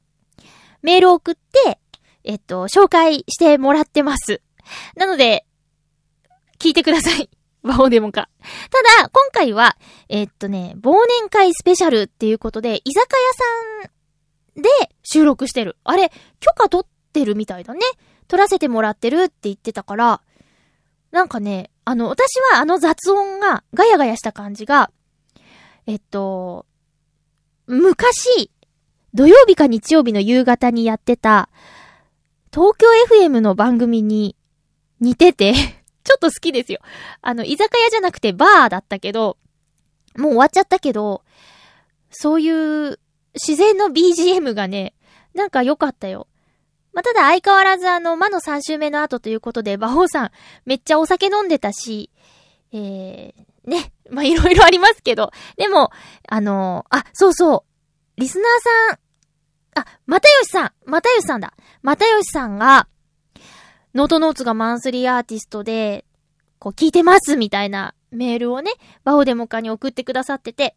[0.82, 1.78] メール送って、
[2.24, 4.42] えっと、紹介してもらってます。
[4.96, 5.46] なので、
[6.58, 7.30] 聞いてください。
[7.62, 8.28] バオデモか。
[8.70, 9.76] ただ、今回は、
[10.08, 13.84] えっとね、忘年会スペシャルっていうことで、居酒屋
[14.54, 14.68] さんで
[15.02, 15.76] 収録してる。
[15.84, 16.10] あれ、
[16.40, 17.80] 許可取ってるみたいだね。
[18.28, 20.20] 取らせてもらってるって言ってたから、
[21.10, 24.90] なんかね、あの、私はあの雑音が、ガヤガヤした感じが、
[25.86, 26.66] えっと、
[27.66, 28.50] 昔、
[29.14, 31.48] 土曜日か日曜日の夕方にやってた、
[32.52, 32.86] 東京
[33.26, 34.36] FM の番組に
[35.00, 35.54] 似てて、
[36.04, 36.80] ちょっと好きですよ。
[37.22, 39.38] あの、居酒屋じゃなくてバーだったけど、
[40.16, 41.22] もう終わっちゃったけど、
[42.10, 42.98] そういう
[43.34, 44.94] 自然の BGM がね、
[45.34, 46.26] なんか良かったよ。
[46.98, 50.30] まあ、ただ相変わらずあの、魔の3週目の後ということで、馬王さん
[50.66, 52.10] めっちゃお酒飲んでたし、
[52.72, 55.92] えー、ね、まあ、いろいろありますけど、でも、
[56.26, 57.64] あのあ、そうそ
[58.16, 61.54] う、リスナーさん、あ、またよしさん、またよしさんだ。
[61.82, 62.88] またよしさんが、
[63.94, 66.04] ノートノーツがマンスリーアーティストで、
[66.58, 68.72] こう聞いてますみたいなメールをね、
[69.04, 70.74] バオデモカに送ってくださってて、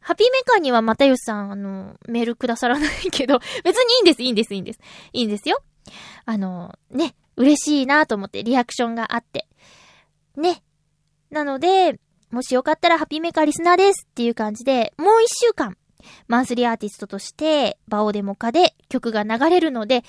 [0.00, 4.80] ハピメカにはまたよしさん、あの、メールくださらないけど、 別にいいんです、いいんです、いいんです。
[5.12, 5.62] いいんですよ。
[6.24, 9.46] あの、ね、嬉しいなと思ってリアクションがあって。
[10.36, 10.62] ね。
[11.30, 12.00] なので、
[12.30, 15.76] もしよかったらハピメカリスナーですっていう感じで、もう一週間、
[16.28, 20.04] マンスリーアーティストとして、バオデモカで曲が流れるので、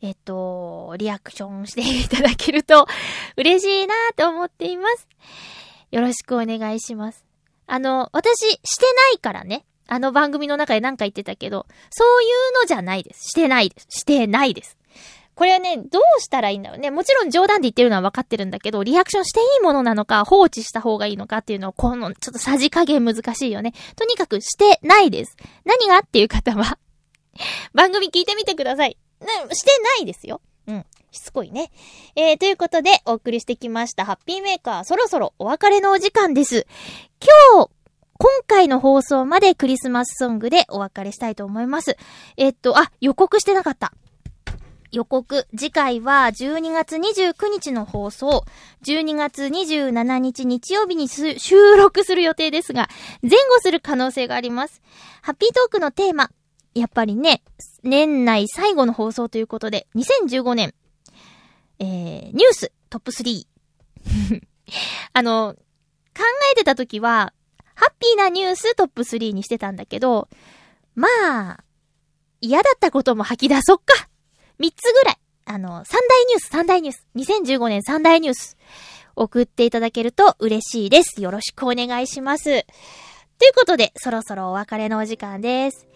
[0.00, 2.86] えっと、リアクションしていただけると
[3.36, 5.08] 嬉しいなと思っています。
[5.90, 7.23] よろしくお願いします。
[7.66, 9.64] あの、私、してないからね。
[9.86, 13.30] あの番組の中で何か言ってたけど、そういうのじゃないです。
[13.30, 13.86] してないです。
[13.90, 14.78] してないです。
[15.34, 16.90] これはね、どうしたらいいんだろうね。
[16.90, 23.72] もちろん冗談で言ってるのは分かってるんだけど、リアクションしていいものなのか、放置した方がいいのかっていうのを、この、ちょっとさじ加減難しいよね。
[23.96, 25.36] とにかくしてないです。
[25.64, 26.78] 何がっていう方は、
[27.74, 28.96] 番組聞いてみてください。
[29.20, 30.40] ね、してないですよ。
[31.14, 31.70] しつこいね。
[32.16, 36.66] えー、ということで、お送りしてきました、ハッピーメーカー、そろそろお別れのお時間です。
[37.54, 37.70] 今日、
[38.18, 41.96] 今回の放送までクリスマスソングでお別れしたいと思います。
[42.36, 43.92] えっと、あ、予告してなかった。
[44.94, 45.46] 予告。
[45.56, 48.44] 次回は12月29日の放送、
[48.84, 52.88] 12月27日日曜日に収録する予定ですが、
[53.22, 54.80] 前後する可能性があります。
[55.22, 56.30] ハッピートークのテーマ。
[56.74, 57.42] やっぱりね、
[57.82, 60.74] 年内最後の放送ということで、2015年、
[61.78, 63.46] えー、ニューストップ3。
[65.12, 65.54] あの、
[66.16, 66.22] 考
[66.52, 67.32] えてた時は、
[67.74, 70.28] ハッピーなニューストップ3にしてたんだけど、
[70.94, 71.08] ま
[71.50, 71.64] あ、
[72.40, 74.08] 嫌だったことも吐き出そっか。
[74.60, 75.18] 3つぐらい。
[75.46, 77.06] あの、三大ニュース、三大ニュース。
[77.16, 78.56] 2015年三大ニュース。
[79.16, 81.20] 送っていただけると嬉しいです。
[81.22, 82.66] よろしくお願いします。
[83.38, 85.86] ということで、そろそろお別れのお時間です。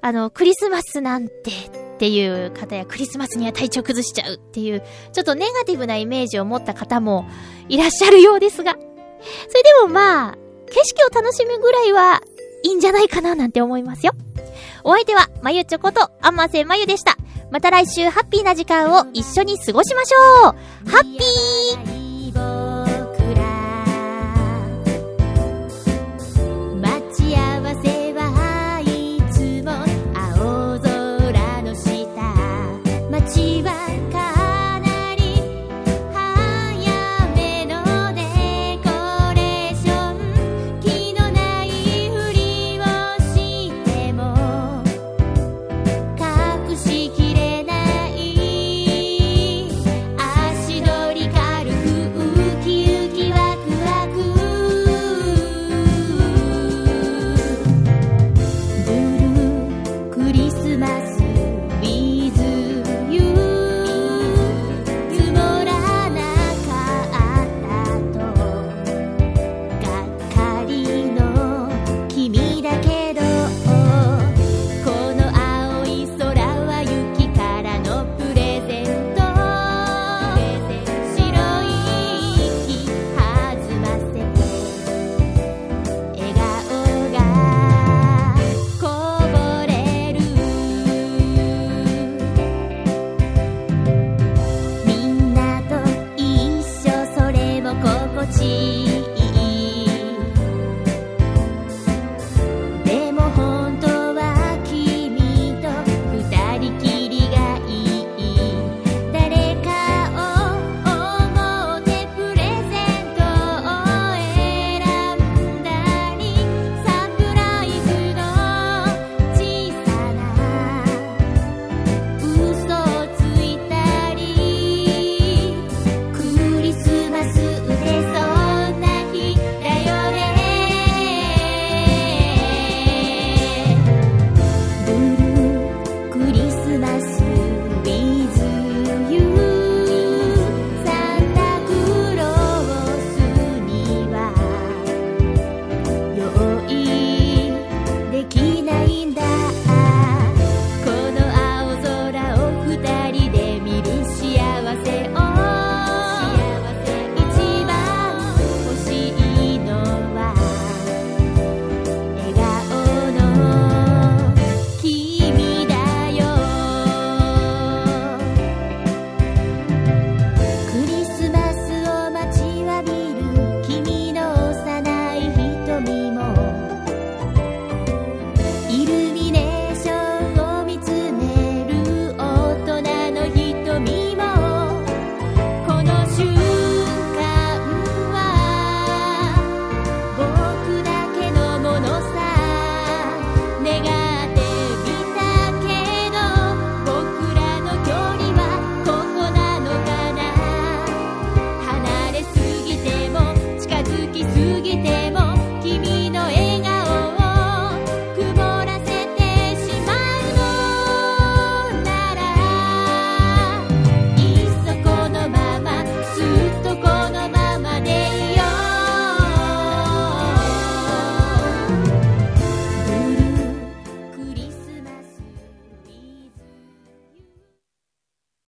[0.00, 4.82] あの、クリスマスなんてっていう方やクリスマスには体調崩しちゃうっていう、
[5.12, 7.26] ちょっとネガティブなイメージを持った方も
[7.68, 10.38] いらっしゃるようですが、それでもまあ、
[10.70, 12.22] 景色を楽しむぐらいは
[12.62, 14.12] いいんじゃないかななんて思いますよ。
[14.82, 17.16] お相手は、まゆちょこと、あませまゆでした。
[17.50, 22.03] また来週ハッピーな時間を一緒に過ごしましょうハッピー